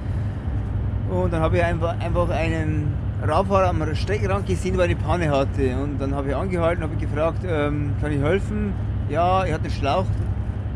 [1.10, 2.94] und dann habe ich einfach, einfach einen
[3.28, 5.76] Radfahrer am Streckenrand gesehen, weil er eine Panne hatte.
[5.82, 8.74] Und dann habe ich angehalten, habe gefragt, ähm, kann ich helfen?
[9.10, 10.06] Ja, er hat einen Schlauch,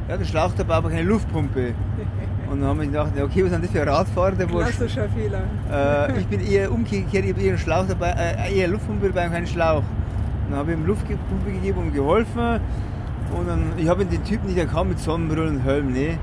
[0.07, 1.73] er hat einen Schlauch dabei, aber keine Luftpumpe.
[2.51, 4.31] Und dann haben wir gedacht, okay, was sind das für Radfahrer?
[4.31, 5.41] Der Klassischer Fehler.
[5.71, 9.27] Äh, ich bin eher umgekehrt, ich habe eher einen Schlauch dabei, äh, eher Luftpumpe dabei
[9.27, 9.83] und keinen Schlauch.
[10.49, 12.59] dann habe ich ihm Luftpumpe gegeben und geholfen.
[13.37, 16.17] Und dann, ich habe den Typen nicht erkannt mit Sonnenbrille und Helm, ne?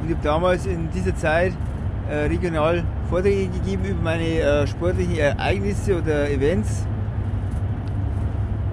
[0.00, 1.52] Und ich habe damals in dieser Zeit
[2.08, 6.86] äh, regional Vorträge gegeben über meine äh, sportlichen Ereignisse oder Events.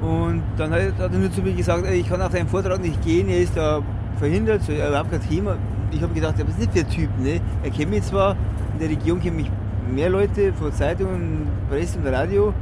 [0.01, 3.01] Und dann hat, hat er nur zu mir gesagt, ich kann auf deinen Vortrag nicht
[3.03, 3.81] gehen, er ist da
[4.17, 5.55] verhindert, so, überhaupt kein Thema.
[5.91, 7.09] Ich habe gedacht, was ist nicht für ein Typ?
[7.19, 7.39] Ne?
[7.63, 8.35] Er kennt mich zwar,
[8.73, 9.51] in der Region kennen mich
[9.93, 12.53] mehr Leute von Zeitungen, Presse und Radio.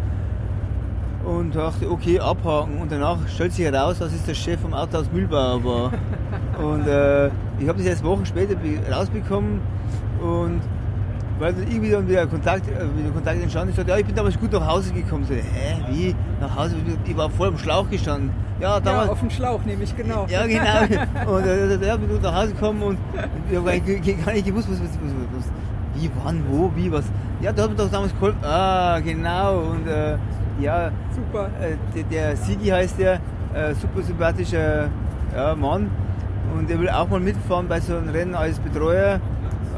[1.24, 2.80] Und dachte, okay, abhaken.
[2.80, 5.92] Und danach stellt sich heraus, dass es der Chef vom Autohaus Mühlbauer war.
[6.64, 7.28] und äh,
[7.60, 8.56] ich habe das erst Wochen später
[8.92, 9.62] rausbekommen
[10.20, 10.62] und
[11.42, 13.72] weil dann irgendwie dann wieder Kontakt, äh, wieder Kontakt entstanden.
[13.72, 15.26] Ich sagte, ja, ich bin damals gut nach Hause gekommen.
[15.26, 15.42] So, hä,
[15.90, 16.16] wie?
[16.40, 16.76] Nach Hause?
[17.04, 18.30] Ich war voll am Schlauch gestanden.
[18.60, 19.08] Ja, damals.
[19.08, 20.28] Ja, auf dem Schlauch nehme ich genau.
[20.30, 21.32] Ja, genau.
[21.36, 22.98] Und äh, ja, bin gut nach Hause gekommen und
[23.50, 26.92] ich habe gar nicht, gar nicht gewusst, was, was, was, was, wie, wann, wo, wie,
[26.92, 27.06] was.
[27.42, 28.38] Ja, da hat mir doch damals geholfen.
[28.44, 29.62] Ah, genau.
[29.62, 30.18] Und äh,
[30.60, 31.50] ja, Super.
[31.60, 33.16] äh, der, der Sigi heißt der,
[33.54, 34.90] äh, super sympathischer
[35.56, 35.90] Mann.
[36.58, 39.22] Und er will auch mal mitfahren bei so einem Rennen als Betreuer.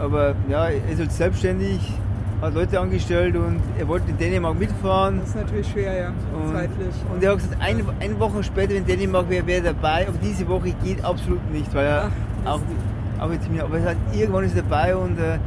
[0.03, 1.79] Aber ja, er ist halt selbstständig,
[2.41, 5.19] hat Leute angestellt und er wollte in Dänemark mitfahren.
[5.19, 6.93] Das ist natürlich schwer, ja, Und, zeitlich.
[7.13, 10.05] und er hat gesagt, eine, eine Woche später, wenn Dänemark wäre, er dabei.
[10.09, 12.11] Aber diese Woche geht absolut nicht, weil er
[12.43, 12.59] Ach, auch,
[13.23, 15.37] auch mit mir, aber er hat, irgendwann ist er dabei und äh,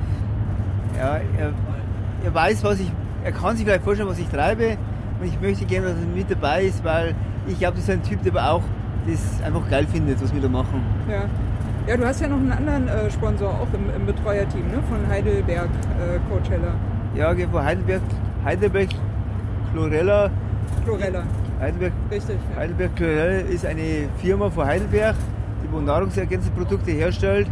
[0.96, 1.52] ja, er,
[2.24, 2.90] er weiß, was ich,
[3.24, 4.78] er kann sich vielleicht vorstellen, was ich treibe.
[5.20, 7.14] Und ich möchte gerne, dass er mit dabei ist, weil
[7.46, 8.62] ich glaube, das ist ein Typ, der aber auch
[9.07, 10.82] das einfach geil findet, was wir da machen.
[11.11, 11.24] Ja.
[11.87, 14.82] Ja, du hast ja noch einen anderen äh, Sponsor auch im, im Betreuerteam, ne?
[14.89, 16.74] von Heidelberg äh, Coachella.
[17.14, 18.03] Ja, okay, von Heidelberg,
[18.45, 18.89] Heidelberg
[19.72, 20.30] Chlorella.
[20.84, 21.22] Chlorella,
[21.61, 22.37] Heidelberg, richtig.
[22.53, 22.61] Ja.
[22.61, 25.14] Heidelberg Chlorella ist eine Firma von Heidelberg,
[25.62, 27.49] die wo Nahrungsergänzungsprodukte herstellt.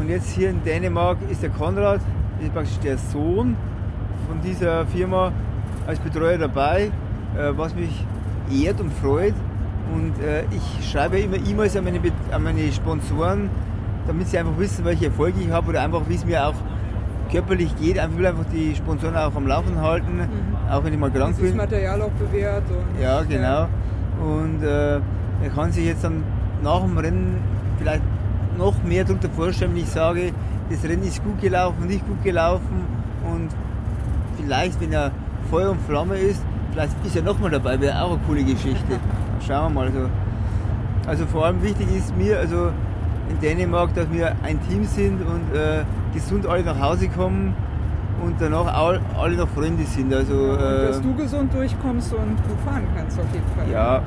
[0.00, 2.00] Und jetzt hier in Dänemark ist der Konrad,
[2.40, 3.56] ist praktisch der Sohn
[4.26, 5.32] von dieser Firma
[5.86, 6.90] als Betreuer dabei,
[7.36, 8.04] äh, was mich
[8.50, 9.34] ehrt und freut.
[9.94, 13.50] Und äh, ich schreibe immer E-Mails an meine, an meine Sponsoren,
[14.06, 16.54] damit sie einfach wissen, welche Erfolge ich habe oder einfach, wie es mir auch
[17.30, 17.98] körperlich geht.
[17.98, 20.28] Einfach will einfach die Sponsoren auch am Laufen halten,
[20.70, 21.56] auch wenn ich mal krank das bin.
[21.56, 22.64] Material auch bewährt.
[23.00, 23.68] Ja, genau.
[24.20, 26.24] Und äh, er kann sich jetzt dann
[26.62, 27.36] nach dem Rennen
[27.78, 28.02] vielleicht
[28.56, 30.32] noch mehr darunter vorstellen, wenn ich sage,
[30.70, 32.84] das Rennen ist gut gelaufen, nicht gut gelaufen
[33.32, 33.48] und
[34.36, 35.12] vielleicht, wenn er
[35.50, 38.98] Feuer und Flamme ist, vielleicht ist er nochmal dabei, wäre auch eine coole Geschichte.
[39.46, 39.86] Schauen wir mal.
[39.86, 40.08] Also,
[41.06, 42.70] also vor allem wichtig ist mir, also
[43.30, 45.84] in Dänemark, dass wir ein Team sind und äh,
[46.14, 47.54] gesund alle nach Hause kommen
[48.22, 50.12] und danach all, alle noch Freunde sind.
[50.12, 53.70] Also, Und äh, dass du gesund durchkommst und gut fahren kannst auf jeden Fall.
[53.70, 54.02] ja,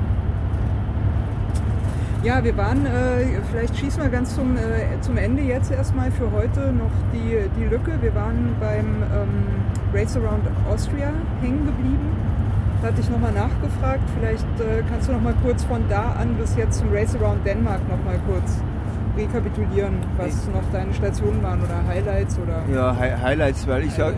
[2.22, 6.30] Ja, wir waren, äh, vielleicht schießen wir ganz zum, äh, zum Ende jetzt erstmal für
[6.30, 7.92] heute noch die, die Lücke.
[8.00, 11.10] Wir waren beim ähm, Race Around Austria
[11.40, 12.21] hängen geblieben.
[12.82, 14.02] Da hatte ich nochmal nachgefragt.
[14.18, 17.46] Vielleicht äh, kannst du noch mal kurz von da an bis jetzt zum Race Around
[17.46, 18.60] Denmark nochmal kurz
[19.16, 22.64] rekapitulieren, was noch deine Stationen waren oder Highlights oder.
[22.74, 24.16] Ja, Hi Highlights, weil ich sage,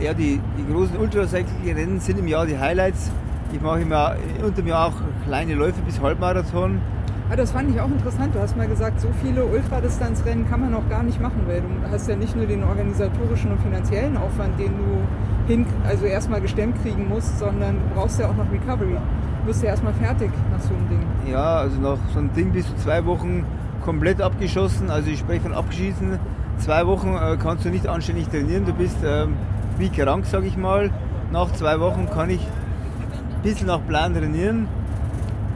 [0.00, 3.10] ja, die, die großen Ultracycling-Rennen sind im Jahr die Highlights.
[3.52, 4.94] Ich mache immer unter mir auch
[5.26, 6.80] kleine Läufe bis Halbmarathon.
[7.30, 8.34] Ah, das fand ich auch interessant.
[8.34, 11.68] Du hast mal gesagt, so viele Ultradistanzrennen kann man noch gar nicht machen, weil du
[11.90, 15.02] hast ja nicht nur den organisatorischen und finanziellen Aufwand, den du
[15.48, 18.94] hin, also erstmal gestemmt kriegen musst, sondern du brauchst ja auch noch Recovery.
[18.94, 21.32] Du bist ja erstmal fertig nach so einem Ding.
[21.32, 23.44] Ja, also nach so einem Ding bist du zwei Wochen
[23.82, 24.90] komplett abgeschossen.
[24.90, 26.18] Also ich spreche von abgeschießen.
[26.58, 28.66] Zwei Wochen äh, kannst du nicht anständig trainieren.
[28.66, 29.34] Du bist ähm,
[29.78, 30.90] wie krank, sage ich mal.
[31.32, 34.68] Nach zwei Wochen kann ich ein bisschen nach Plan trainieren.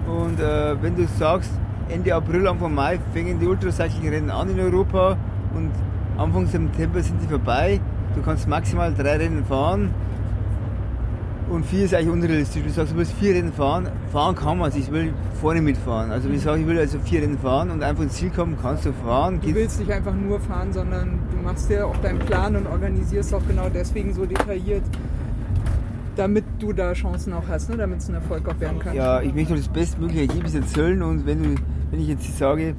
[0.07, 1.51] Und äh, wenn du sagst,
[1.89, 5.17] Ende April, Anfang Mai fängen die Ultracycling-Rennen an in Europa
[5.55, 5.71] und
[6.17, 7.81] Anfang September sind die vorbei.
[8.15, 9.91] Du kannst maximal drei Rennen fahren
[11.49, 12.63] und vier ist eigentlich unrealistisch.
[12.63, 13.89] Du sagst, du willst vier Rennen fahren.
[14.13, 16.11] Fahren kann man, ich will vorne mitfahren.
[16.11, 18.87] Also ich sage, ich will also vier Rennen fahren und einfach ins Ziel kommen, kannst
[18.87, 19.41] du fahren.
[19.43, 23.35] Du willst nicht einfach nur fahren, sondern du machst ja auch deinen Plan und organisierst
[23.35, 24.83] auch genau deswegen so detailliert,
[26.17, 27.77] damit du da Chancen auch hast, ne?
[27.77, 28.95] damit es ein Erfolg auch werden kann.
[28.95, 31.55] Ja, ich möchte das bestmögliche Ergebnis erzielen und wenn, du,
[31.91, 32.75] wenn ich jetzt sage,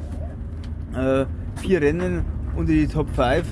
[0.95, 1.25] äh,
[1.55, 2.23] vier Rennen
[2.55, 3.43] unter die Top 5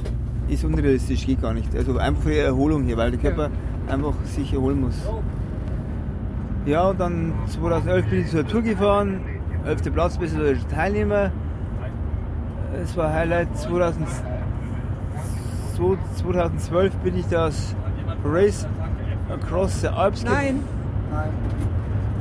[0.51, 1.75] ist unrealistisch, geht gar nicht.
[1.75, 3.49] Also einfach für die Erholung hier, weil der Körper
[3.87, 4.95] einfach sich erholen muss.
[6.65, 9.21] Ja, und dann 2011 bin ich zur Tour gefahren,
[9.65, 9.93] 11.
[9.93, 11.31] Platz, bester deutscher Teilnehmer.
[12.83, 14.07] Es war Highlight 2000,
[16.15, 17.75] 2012 bin ich das
[18.23, 18.67] Race
[19.29, 20.23] Across the Alps.
[20.23, 20.59] Nein,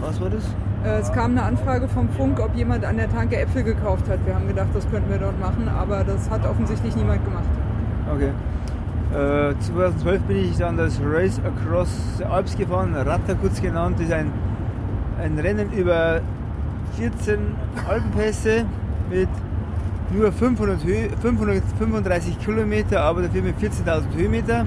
[0.01, 0.45] Was war das?
[0.85, 4.24] Äh, Es kam eine Anfrage vom Funk, ob jemand an der Tanke Äpfel gekauft hat.
[4.24, 7.45] Wir haben gedacht, das könnten wir dort machen, aber das hat offensichtlich niemand gemacht.
[8.12, 8.30] Okay.
[9.12, 11.88] Äh, 2012 bin ich dann das Race Across
[12.18, 13.96] the Alps gefahren, Ratta kurz genannt.
[13.98, 14.32] Das ist ein,
[15.22, 16.20] ein Rennen über
[16.96, 17.38] 14
[17.88, 18.64] Alpenpässe
[19.11, 19.28] mit
[20.12, 24.66] nur 500 Höhe, 535 Kilometer, aber dafür mit 14.000 Höhenmeter.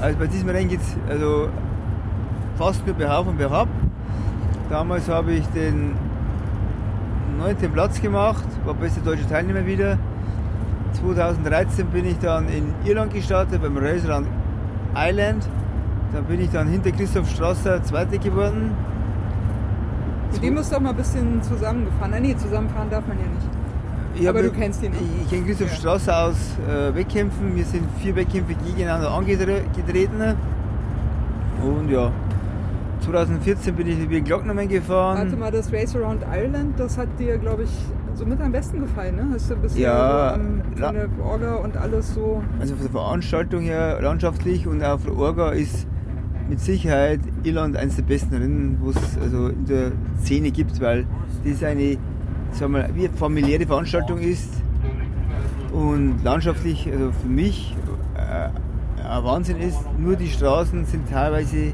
[0.00, 1.48] Also bei diesem Rennen geht es also
[2.56, 3.68] fast nur bergauf und bergab.
[4.70, 5.92] Damals habe ich den
[7.38, 7.56] 9.
[7.72, 9.98] Platz gemacht, war bester deutscher Teilnehmer wieder.
[11.02, 14.26] 2013 bin ich dann in Irland gestartet, beim Raceland
[14.94, 15.48] Island.
[16.12, 18.72] Da bin ich dann hinter Christoph Strasser Zweiter geworden.
[20.32, 22.14] Mit dem ist doch mal ein bisschen zusammengefahren.
[22.14, 23.48] Ah, nee, zusammenfahren darf man ja nicht.
[24.14, 24.92] Ich Aber du kennst ihn.
[24.92, 25.74] Ich, ich kenne Christoph Ja.
[25.76, 26.36] Strasser aus
[26.68, 27.56] äh, Wettkämpfen.
[27.56, 30.36] Wir sind vier Wettkämpfe gegeneinander angetreten.
[31.62, 32.10] Und ja,
[33.00, 35.18] 2014 bin ich wie Glocknermann gefahren.
[35.18, 37.70] Warte mal, das Race Around Ireland, das hat dir, glaube ich,
[38.22, 39.26] so mit am besten gefallen, ne?
[39.32, 40.34] Hast du bisher Ja,
[40.76, 42.40] so, la- von der Orga und alles so.
[42.60, 45.88] Also von der Veranstaltung her, landschaftlich und auch von der Orga ist
[46.48, 49.90] mit Sicherheit Irland eines der besten Rennen, was es also in der
[50.22, 51.04] Szene gibt, weil
[51.44, 51.96] das eine,
[52.52, 54.50] sagen wir, wie familiäre Veranstaltung ist
[55.72, 57.74] und landschaftlich, also für mich
[58.14, 58.50] äh,
[59.08, 59.78] ein Wahnsinn ist.
[59.98, 61.72] Nur die Straßen sind teilweise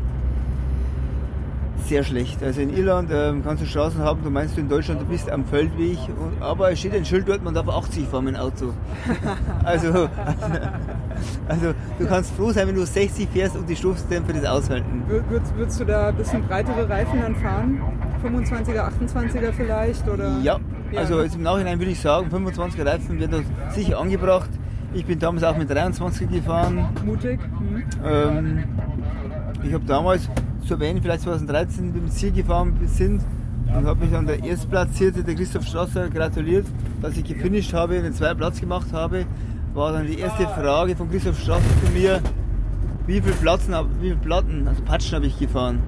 [1.88, 2.42] sehr schlecht.
[2.42, 5.30] Also in Irland ähm, kannst du Straßen haben, du meinst du in Deutschland, du bist
[5.30, 8.40] am Feldweg, und, aber es steht ein Schild dort, man darf 80 fahren mit dem
[8.40, 8.72] Auto.
[9.64, 9.88] Also,
[11.48, 15.02] also du kannst froh sein, wenn du 60 fährst und die Stoßdämpfer das aushalten.
[15.08, 17.80] Wür- Würdest, würdest du da ein bisschen breitere Reifen dann fahren?
[18.24, 20.08] 25er, 28er vielleicht?
[20.08, 20.38] Oder?
[20.42, 20.58] Ja,
[20.96, 21.22] also ne?
[21.24, 24.50] jetzt im Nachhinein würde ich sagen, 25 Reifen werden da sicher angebracht.
[24.94, 26.86] Ich bin damals auch mit 23 gefahren.
[27.04, 27.38] Mutig.
[27.42, 27.82] Hm.
[28.04, 28.64] Ähm,
[29.62, 30.30] ich habe damals
[30.68, 33.22] zu erwähnen, vielleicht 2013 mit dem Ziel gefahren sind
[33.74, 36.66] und habe mich an der Erstplatzierte, der Christoph Strasser, gratuliert,
[37.00, 39.24] dass ich gefinisht habe und den zweiten Platz gemacht habe.
[39.74, 42.20] War dann die erste Frage von Christoph Strasser zu mir,
[43.06, 45.80] wie viele Platten, wie viele Platten, also Patschen habe ich gefahren.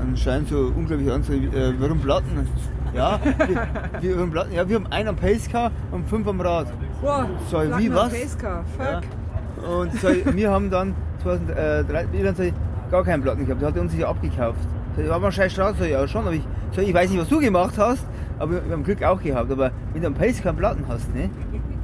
[0.00, 2.48] Anscheinend so unglaublich an, so, äh, warum Platten?
[2.94, 3.68] Ja, wir,
[4.00, 4.52] wir, warum Platten?
[4.52, 6.66] ja, wir haben einen am Pacecar und fünf am Rad.
[7.00, 8.12] Boah, So, wie was?
[8.12, 9.02] Pacecar, fuck.
[9.02, 9.68] Ja.
[9.68, 12.44] Und so, wir haben dann 2003 Irland so,
[12.90, 14.58] gar keinen Platten gehabt, der hat uns ja abgekauft.
[14.96, 17.38] So, war mal scheiß Straße, ja schon, aber ich, so, ich weiß nicht, was du
[17.38, 18.04] gemacht hast,
[18.38, 19.50] aber wir haben Glück auch gehabt.
[19.50, 21.30] Aber wenn du am Pace keinen Platten hast, ne,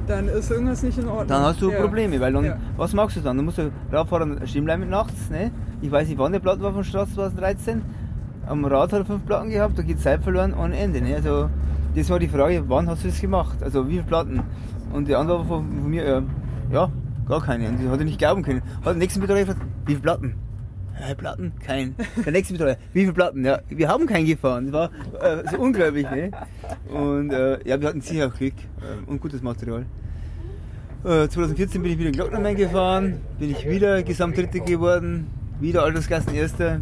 [0.07, 1.27] Dann ist irgendwas nicht in Ordnung.
[1.27, 1.81] dann hast du Ja.
[1.81, 2.57] Probleme, weil dann, Ja.
[2.77, 3.35] was machst du dann?
[3.37, 5.51] Dann musst du Radfahren stehen bleiben nachts, ne?
[5.81, 7.81] Ich weiß nicht, wann der Platten war von Straße 2013.
[8.45, 11.15] Am Rad hat er fünf Platten gehabt, da geht Zeit verloren ohne Ende, ne?
[11.15, 11.49] Also,
[11.95, 13.61] das war die Frage, wann hast du das gemacht?
[13.61, 14.41] Also, wie viele Platten?
[14.93, 16.21] Und die Antwort von, von mir, äh,
[16.71, 16.89] ja,
[17.27, 17.67] gar keine.
[17.67, 18.61] Und die hat er nicht glauben können.
[18.85, 20.35] Hat den nächsten Betreuer gefragt, wie viele Platten?
[20.99, 21.53] Ja, Platten?
[21.65, 21.95] Kein.
[22.25, 23.45] Der nächste Betreuer, wie viele Platten?
[23.45, 24.71] Ja, wir haben keinen gefahren.
[24.71, 24.91] Das war
[25.21, 26.31] äh, so unglaublich, ne?
[26.89, 29.85] Und äh, ja, wir hatten sicher auch Glück äh, und gutes Material.
[31.03, 35.27] Äh, 2014 bin ich wieder in Glocknermann gefahren, bin ich wieder Gesamtdritter geworden,
[35.59, 36.81] wieder Altersklassen Erster.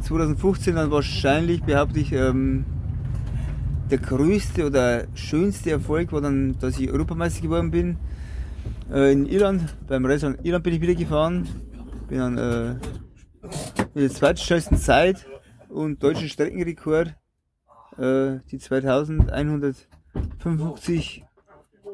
[0.00, 2.64] 2015 dann wahrscheinlich, behaupte ich, ähm,
[3.90, 7.96] der größte oder schönste Erfolg war dann, dass ich Europameister geworden bin.
[8.92, 11.46] Äh, in Irland, beim Race Irland bin ich wieder gefahren.
[12.12, 12.74] Bin dann äh,
[13.94, 15.24] mit der zweitschnellsten Zeit
[15.70, 17.14] und deutschen Streckenrekord
[17.96, 21.24] äh, die 2155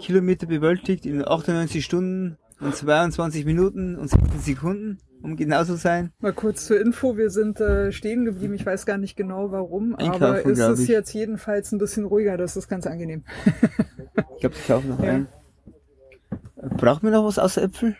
[0.00, 6.10] Kilometer bewältigt in 98 Stunden und 22 Minuten und 17 Sekunden, um genau zu sein.
[6.18, 8.54] Mal kurz zur Info, wir sind äh, stehen geblieben.
[8.54, 10.88] Ich weiß gar nicht genau warum, Einkaufen, aber ist es ich.
[10.88, 12.36] jetzt jedenfalls ein bisschen ruhiger.
[12.36, 13.22] Das ist ganz angenehm.
[14.34, 15.10] Ich glaube, ich kaufe noch Ja.
[15.12, 15.28] einen.
[16.76, 17.94] Braucht mir noch was außer Äpfel?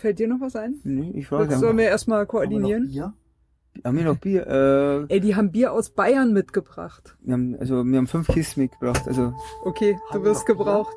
[0.00, 0.76] Fällt dir noch was ein?
[0.82, 1.76] Nee, ich frage Sollen einfach.
[1.76, 2.88] wir erstmal koordinieren?
[2.90, 3.12] Ja.
[3.84, 4.46] Haben wir noch Bier?
[5.08, 7.16] Äh, Ey, die haben Bier aus Bayern mitgebracht.
[7.20, 9.02] wir haben, also, wir haben fünf Kisten mitgebracht.
[9.06, 10.96] Also, Okay, du Haben wir wirst noch Bier?